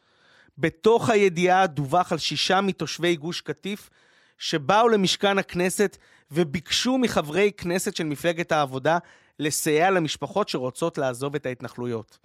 בתוך 0.59 1.11
הידיעה 1.11 1.66
דווח 1.66 2.12
על 2.12 2.18
שישה 2.18 2.61
מתושבי 2.61 3.16
גוש 3.16 3.41
קטיף 3.41 3.91
שבאו 4.39 4.89
למשכן 4.89 5.39
הכנסת 5.39 5.97
וביקשו 6.31 6.99
מחברי 6.99 7.53
כנסת 7.57 7.97
של 7.97 8.05
מפלגת 8.05 8.53
העבודה 8.53 8.99
לסייע 9.39 9.91
למשפחות 9.91 10.49
שרוצות 10.49 10.99
לעזוב 10.99 11.35
את 11.35 11.47
ההתנחלויות. 11.47 12.18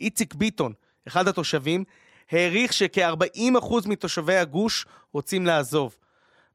איציק 0.00 0.34
ביטון, 0.34 0.72
אחד 1.08 1.28
התושבים, 1.28 1.84
העריך 2.30 2.72
שכ-40% 2.72 3.88
מתושבי 3.88 4.36
הגוש 4.36 4.86
רוצים 5.12 5.46
לעזוב. 5.46 5.96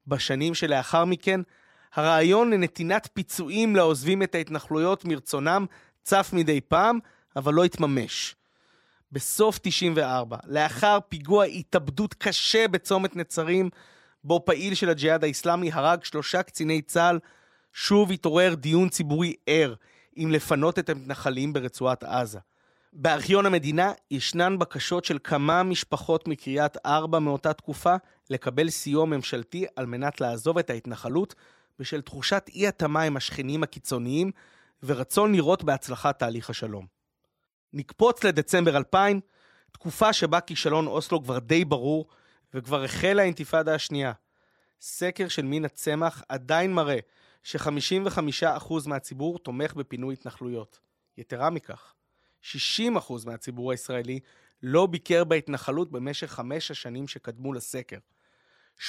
בשנים 0.08 0.54
שלאחר 0.54 1.06
מכן, 1.06 1.42
הרעיון 1.94 2.52
לנתינת 2.52 3.10
פיצויים 3.14 3.76
לעוזבים 3.76 4.24
את 4.24 4.36
ההתנחלויות 4.36 5.06
מרצונם 5.06 5.66
צף 6.04 6.30
מדי 6.34 6.62
פעם, 6.62 7.00
אבל 7.36 7.54
לא 7.54 7.64
התממש. 7.64 8.36
בסוף 9.12 9.60
94, 9.62 10.38
לאחר 10.48 11.00
פיגוע 11.10 11.46
התאבדות 11.46 12.14
קשה 12.14 12.68
בצומת 12.68 13.16
נצרים, 13.16 13.70
בו 14.26 14.46
פעיל 14.46 14.74
של 14.74 14.90
הג'יהאד 14.90 15.24
האיסלאמי 15.24 15.72
הרג 15.72 16.04
שלושה 16.04 16.44
קציני 16.44 16.82
צה"ל, 16.82 17.20
שוב 17.74 18.12
התעורר 18.12 18.54
דיון 18.54 18.90
ציבורי 18.90 19.34
ער 19.48 19.74
אם 20.18 20.32
לפנות 20.32 20.80
את 20.80 20.90
המתנחלים 20.90 21.54
ברצועת 21.54 22.04
עזה. 22.04 22.40
בארכיון 22.94 23.46
המדינה 23.46 23.92
ישנן 24.12 24.60
בקשות 24.60 25.06
של 25.06 25.18
כמה 25.24 25.64
משפחות 25.64 26.28
מקריית 26.28 26.78
ארבע 26.86 27.20
מאותה 27.20 27.54
תקופה 27.54 27.96
לקבל 28.30 28.70
סיוע 28.70 29.06
ממשלתי 29.06 29.66
על 29.76 29.86
מנת 29.86 30.22
לעזוב 30.22 30.58
את 30.58 30.70
ההתנחלות 30.70 31.36
בשל 31.80 32.02
תחושת 32.02 32.50
אי 32.54 32.68
התאמה 32.68 33.02
עם 33.02 33.18
השכנים 33.18 33.64
הקיצוניים 33.64 34.32
ורצון 34.84 35.36
לראות 35.36 35.64
בהצלחת 35.64 36.20
תהליך 36.20 36.50
השלום. 36.50 36.86
נקפוץ 37.74 38.24
לדצמבר 38.24 38.78
2000, 38.78 39.20
תקופה 39.72 40.14
שבה 40.14 40.40
כישלון 40.40 40.88
אוסלו 40.88 41.24
כבר 41.24 41.40
די 41.40 41.66
ברור, 41.66 42.06
וכבר 42.56 42.84
החלה 42.84 43.22
האינתיפאדה 43.22 43.76
השנייה. 43.76 44.12
סקר 44.82 45.28
של 45.28 45.42
מין 45.42 45.66
הצמח 45.66 46.24
עדיין 46.30 46.74
מראה 46.74 47.00
ש-55% 47.44 48.74
מהציבור 48.88 49.40
תומך 49.40 49.74
בפינוי 49.74 50.14
התנחלויות. 50.14 50.80
יתרה 51.18 51.50
מכך, 51.50 51.94
60% 52.44 52.48
מהציבור 53.26 53.72
הישראלי 53.72 54.20
לא 54.64 54.86
ביקר 54.86 55.24
בהתנחלות 55.24 55.92
במשך 55.92 56.32
חמש 56.32 56.72
השנים 56.72 57.08
שקדמו 57.08 57.54
לסקר. 57.54 57.98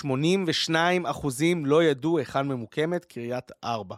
82% 0.01 0.05
לא 1.64 1.85
ידעו 1.85 2.19
היכן 2.19 2.49
ממוקמת 2.49 3.05
קריית 3.05 3.53
ארבע. 3.64 3.97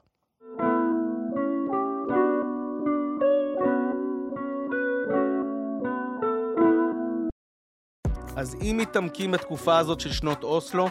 אז 8.39 8.57
אם 8.63 8.77
מתעמקים 8.81 9.31
בתקופה 9.31 9.79
הזאת 9.79 10.01
של 10.01 10.13
שנות 10.13 10.45
אוסלו, 10.45 10.89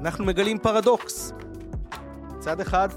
אנחנו 0.00 0.24
מגלים 0.24 0.58
פרדוקס. 0.58 1.32
מצד 2.36 2.60
אחד, 2.60 2.88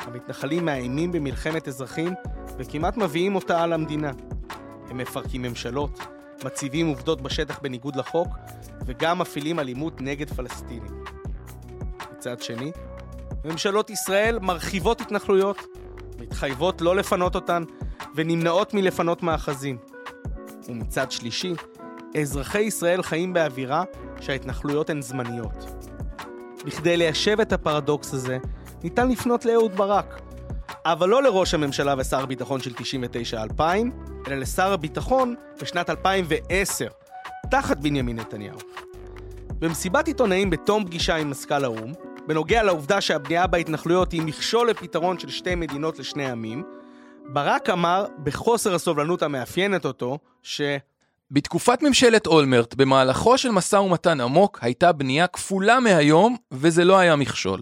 המתנחלים 0.00 0.64
מאיימים 0.64 1.12
במלחמת 1.12 1.68
אזרחים 1.68 2.14
וכמעט 2.58 2.96
מביאים 2.96 3.34
אותה 3.34 3.62
על 3.62 3.72
המדינה. 3.72 4.10
הם 4.90 4.98
מפרקים 4.98 5.42
ממשלות, 5.42 5.98
מציבים 6.44 6.86
עובדות 6.86 7.20
בשטח 7.20 7.58
בניגוד 7.58 7.96
לחוק, 7.96 8.28
וגם 8.86 9.18
מפעילים 9.18 9.58
אלימות 9.58 10.00
נגד 10.00 10.30
פלסטינים. 10.30 11.02
מצד 12.12 12.42
שני, 12.42 12.72
ממשלות 13.44 13.90
ישראל 13.90 14.38
מרחיבות 14.38 15.00
התנחלויות, 15.00 15.62
מתחייבות 16.20 16.80
לא 16.80 16.96
לפנות 16.96 17.34
אותן, 17.34 17.62
ונמנעות 18.14 18.74
מלפנות 18.74 19.22
מאחזים. 19.22 19.78
ומצד 20.68 21.10
שלישי, 21.10 21.54
אזרחי 22.16 22.60
ישראל 22.60 23.02
חיים 23.02 23.32
באווירה 23.32 23.84
שההתנחלויות 24.20 24.90
הן 24.90 25.02
זמניות. 25.02 25.66
בכדי 26.66 26.96
ליישב 26.96 27.40
את 27.40 27.52
הפרדוקס 27.52 28.14
הזה, 28.14 28.38
ניתן 28.82 29.08
לפנות 29.08 29.44
לאהוד 29.44 29.76
ברק, 29.76 30.20
אבל 30.84 31.08
לא 31.08 31.22
לראש 31.22 31.54
הממשלה 31.54 31.94
ושר 31.98 32.22
הביטחון 32.22 32.60
של 32.60 32.72
99-2000, 33.58 33.62
אלא 34.26 34.36
לשר 34.36 34.72
הביטחון 34.72 35.34
בשנת 35.62 35.90
2010, 35.90 36.88
תחת 37.50 37.78
בנימין 37.78 38.18
נתניהו. 38.18 38.58
במסיבת 39.58 40.06
עיתונאים 40.06 40.50
בתום 40.50 40.84
פגישה 40.84 41.16
עם 41.16 41.30
מזכ"ל 41.30 41.64
האו"ם, 41.64 41.92
בנוגע 42.26 42.62
לעובדה 42.62 43.00
שהבנייה 43.00 43.46
בהתנחלויות 43.46 44.12
היא 44.12 44.22
מכשול 44.22 44.70
לפתרון 44.70 45.18
של 45.18 45.28
שתי 45.28 45.54
מדינות 45.54 45.98
לשני 45.98 46.30
עמים, 46.30 46.62
ברק 47.32 47.70
אמר, 47.70 48.06
בחוסר 48.22 48.74
הסובלנות 48.74 49.22
המאפיינת 49.22 49.84
אותו, 49.84 50.18
ש... 50.42 50.60
בתקופת 51.30 51.82
ממשלת 51.82 52.26
אולמרט, 52.26 52.74
במהלכו 52.74 53.38
של 53.38 53.50
משא 53.50 53.76
ומתן 53.76 54.20
עמוק, 54.20 54.58
הייתה 54.62 54.92
בנייה 54.92 55.26
כפולה 55.26 55.80
מהיום, 55.80 56.36
וזה 56.52 56.84
לא 56.84 56.98
היה 56.98 57.16
מכשול. 57.16 57.60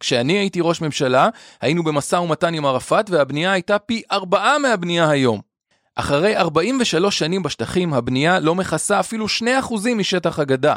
כשאני 0.00 0.32
הייתי 0.32 0.60
ראש 0.62 0.80
ממשלה, 0.80 1.28
היינו 1.60 1.84
במשא 1.84 2.16
ומתן 2.16 2.54
עם 2.54 2.66
ערפאת, 2.66 3.10
והבנייה 3.10 3.52
הייתה 3.52 3.78
פי 3.78 4.02
ארבעה 4.12 4.58
מהבנייה 4.58 5.10
היום. 5.10 5.40
אחרי 5.94 6.36
43 6.36 7.18
שנים 7.18 7.42
בשטחים, 7.42 7.94
הבנייה 7.94 8.40
לא 8.40 8.54
מכסה 8.54 9.00
אפילו 9.00 9.26
2% 9.26 9.88
משטח 9.96 10.38
הגדה. 10.38 10.74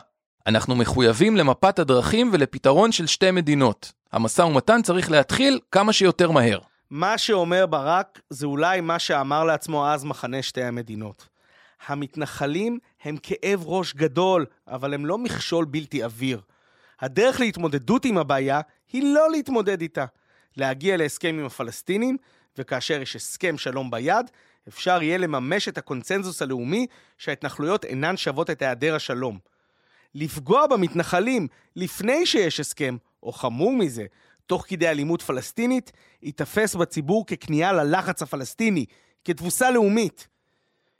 אנחנו 0.47 0.75
מחויבים 0.75 1.37
למפת 1.37 1.79
הדרכים 1.79 2.29
ולפתרון 2.33 2.91
של 2.91 3.07
שתי 3.07 3.31
מדינות. 3.31 3.91
המשא 4.13 4.41
ומתן 4.41 4.81
צריך 4.81 5.11
להתחיל 5.11 5.59
כמה 5.71 5.93
שיותר 5.93 6.31
מהר. 6.31 6.59
מה 6.91 7.17
שאומר 7.17 7.65
ברק 7.65 8.19
זה 8.29 8.45
אולי 8.45 8.81
מה 8.81 8.99
שאמר 8.99 9.43
לעצמו 9.43 9.87
אז 9.87 10.03
מחנה 10.03 10.41
שתי 10.41 10.63
המדינות. 10.63 11.36
המתנחלים 11.85 12.79
הם 13.03 13.17
כאב 13.23 13.63
ראש 13.65 13.93
גדול, 13.93 14.45
אבל 14.67 14.93
הם 14.93 15.05
לא 15.05 15.17
מכשול 15.17 15.65
בלתי 15.65 16.03
עביר. 16.03 16.41
הדרך 16.99 17.39
להתמודדות 17.39 18.05
עם 18.05 18.17
הבעיה 18.17 18.61
היא 18.93 19.13
לא 19.13 19.31
להתמודד 19.31 19.81
איתה. 19.81 20.05
להגיע 20.57 20.97
להסכם 20.97 21.35
עם 21.39 21.45
הפלסטינים, 21.45 22.17
וכאשר 22.57 23.01
יש 23.01 23.15
הסכם 23.15 23.57
שלום 23.57 23.91
ביד, 23.91 24.31
אפשר 24.67 25.03
יהיה 25.03 25.17
לממש 25.17 25.67
את 25.67 25.77
הקונצנזוס 25.77 26.41
הלאומי 26.41 26.87
שההתנחלויות 27.17 27.85
אינן 27.85 28.17
שוות 28.17 28.49
את 28.49 28.61
היעדר 28.61 28.95
השלום. 28.95 29.39
לפגוע 30.15 30.67
במתנחלים 30.67 31.47
לפני 31.75 32.25
שיש 32.25 32.59
הסכם, 32.59 32.97
או 33.23 33.31
חמור 33.31 33.75
מזה, 33.75 34.05
תוך 34.45 34.65
כדי 34.67 34.87
אלימות 34.87 35.21
פלסטינית, 35.21 35.91
ייתפס 36.23 36.75
בציבור 36.75 37.25
ככניעה 37.25 37.73
ללחץ 37.73 38.21
הפלסטיני, 38.21 38.85
כתבוסה 39.25 39.71
לאומית. 39.71 40.27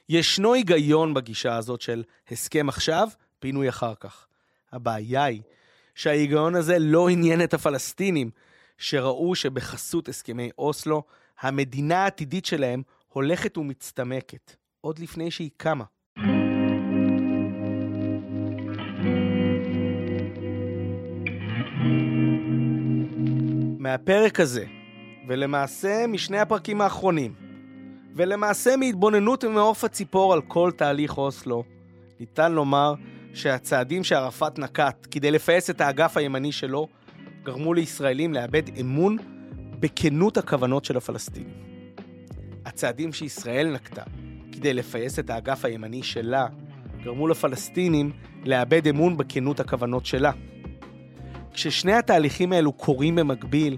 ישנו 0.10 0.54
היגיון 0.54 1.14
בגישה 1.14 1.56
הזאת 1.56 1.82
של 1.82 2.04
הסכם 2.32 2.70
עכשיו, 2.70 3.08
פינוי 3.40 3.70
אחר 3.70 3.94
כך. 3.96 4.28
הבעיה 4.72 5.24
היא 5.24 5.42
שההיגיון 5.96 6.56
הזה 6.56 6.80
לא 6.80 7.10
עניין 7.10 7.44
את 7.44 7.54
הפלסטינים, 7.54 8.30
שראו 8.78 9.36
שבחסות 9.36 10.10
הסכמי 10.10 10.50
אוסלו, 10.58 11.04
המדינה 11.40 12.04
העתידית 12.04 12.46
שלהם 12.46 12.82
הולכת 13.08 13.58
ומצטמקת, 13.58 14.56
עוד 14.82 15.00
לפני 15.00 15.32
שהיא 15.32 15.50
קמה. 15.58 15.84
מהפרק 23.80 24.40
הזה, 24.40 24.66
ולמעשה 25.28 26.08
משני 26.08 26.40
הפרקים 26.40 26.82
האחרונים, 26.82 27.47
ולמעשה 28.18 28.78
מהתבוננות 28.78 29.44
ממעוף 29.44 29.84
הציפור 29.84 30.34
על 30.34 30.42
כל 30.42 30.72
תהליך 30.78 31.18
אוסלו, 31.18 31.64
ניתן 32.20 32.52
לומר 32.52 32.94
שהצעדים 33.34 34.04
שערפאת 34.04 34.60
נקט 34.60 35.08
כדי 35.12 35.32
לפייס 35.32 35.70
את 35.70 35.82
האגף 35.82 36.18
הימני 36.18 36.52
שלו, 36.52 36.88
גרמו 37.44 37.74
לישראלים 37.74 38.34
לאבד 38.34 38.78
אמון 38.80 39.18
בכנות 39.80 40.38
הכוונות 40.38 40.86
של 40.86 40.98
הפלסטינים. 40.98 41.54
הצעדים 42.66 43.14
שישראל 43.14 43.72
נקטה 43.72 44.04
כדי 44.52 44.74
לפייס 44.74 45.20
את 45.20 45.30
האגף 45.30 45.66
הימני 45.66 46.04
שלה, 46.04 46.48
גרמו 47.04 47.28
לפלסטינים 47.28 48.12
לאבד 48.46 48.88
אמון 48.88 49.18
בכנות 49.18 49.60
הכוונות 49.60 50.06
שלה. 50.06 50.32
כששני 51.54 51.94
התהליכים 51.94 52.54
האלו 52.54 52.74
קורים 52.74 53.16
במקביל, 53.16 53.78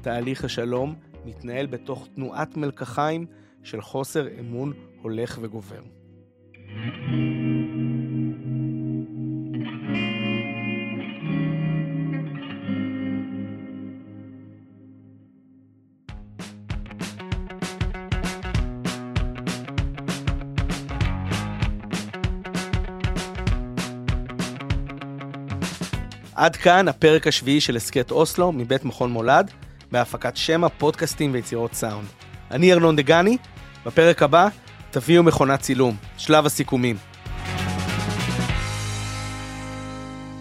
תהליך 0.00 0.44
השלום 0.44 0.94
מתנהל 1.24 1.66
בתוך 1.66 2.08
תנועת 2.14 2.56
מלקחיים 2.56 3.26
של 3.62 3.80
חוסר 3.80 4.26
אמון 4.40 4.72
הולך 5.02 5.38
וגובר. 5.42 5.82
עד 26.34 26.56
כאן 26.56 26.88
הפרק 26.88 27.26
השביעי 27.26 27.60
של 27.60 27.76
הסכת 27.76 28.10
אוסלו 28.10 28.52
מבית 28.52 28.84
מכון 28.84 29.10
מולד, 29.10 29.50
בהפקת 29.92 30.36
שמע, 30.36 30.68
פודקאסטים 30.68 31.32
ויצירות 31.32 31.74
סאונד. 31.74 32.29
אני 32.50 32.72
ארנון 32.72 32.96
דגני, 32.96 33.36
בפרק 33.86 34.22
הבא 34.22 34.48
תביאו 34.90 35.22
מכונת 35.22 35.60
צילום, 35.60 35.96
שלב 36.16 36.46
הסיכומים. 36.46 36.96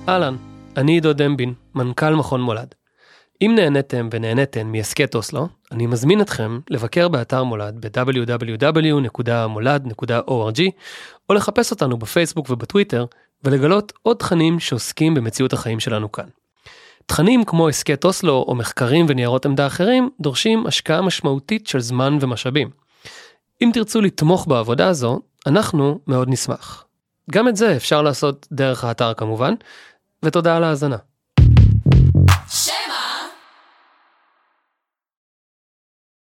אהלן, 0.10 0.36
אני 0.78 0.92
עידו 0.92 1.14
דמבין, 1.14 1.54
מנכ"ל 1.76 2.16
מכון 2.16 2.42
מולד. 2.42 2.76
אם 3.42 3.52
נהניתם 3.56 4.10
ונהניתן 4.12 4.68
מהסכת 4.68 5.16
אוסלו, 5.16 5.48
אני 5.72 5.88
מזמין 5.88 6.22
אתכם 6.22 6.60
לבקר 6.70 7.08
באתר 7.08 7.44
מולד 7.44 7.86
ב-www.מולד.org 7.86 10.62
או 11.30 11.34
לחפש 11.34 11.72
אותנו 11.72 11.98
בפייסבוק 11.98 12.50
ובטוויטר 12.50 13.06
ולגלות 13.44 13.94
עוד 14.02 14.18
תכנים 14.18 14.60
שעוסקים 14.60 15.14
במציאות 15.14 15.54
החיים 15.54 15.80
שלנו 15.80 16.12
כאן. 16.12 16.26
תכנים 17.10 17.44
כמו 17.46 17.70
הסכת 17.70 18.06
אוסלו 18.06 18.46
או 18.48 18.56
מחקרים 18.56 19.06
וניירות 19.10 19.46
עמדה 19.46 19.68
אחרים 19.68 20.10
דורשים 20.20 20.68
השקעה 20.68 21.02
משמעותית 21.02 21.68
של 21.68 21.80
זמן 21.80 22.18
ומשאבים. 22.22 22.70
אם 23.62 23.70
תרצו 23.74 24.02
לתמוך 24.02 24.48
בעבודה 24.48 24.88
הזו, 24.88 25.20
אנחנו 25.48 26.00
מאוד 26.08 26.30
נשמח. 26.30 26.86
גם 27.32 27.48
את 27.48 27.56
זה 27.56 27.76
אפשר 27.76 28.02
לעשות 28.02 28.48
דרך 28.52 28.84
האתר 28.84 29.14
כמובן, 29.14 29.54
ותודה 30.24 30.58
על 30.58 30.64
ההאזנה. 30.64 30.98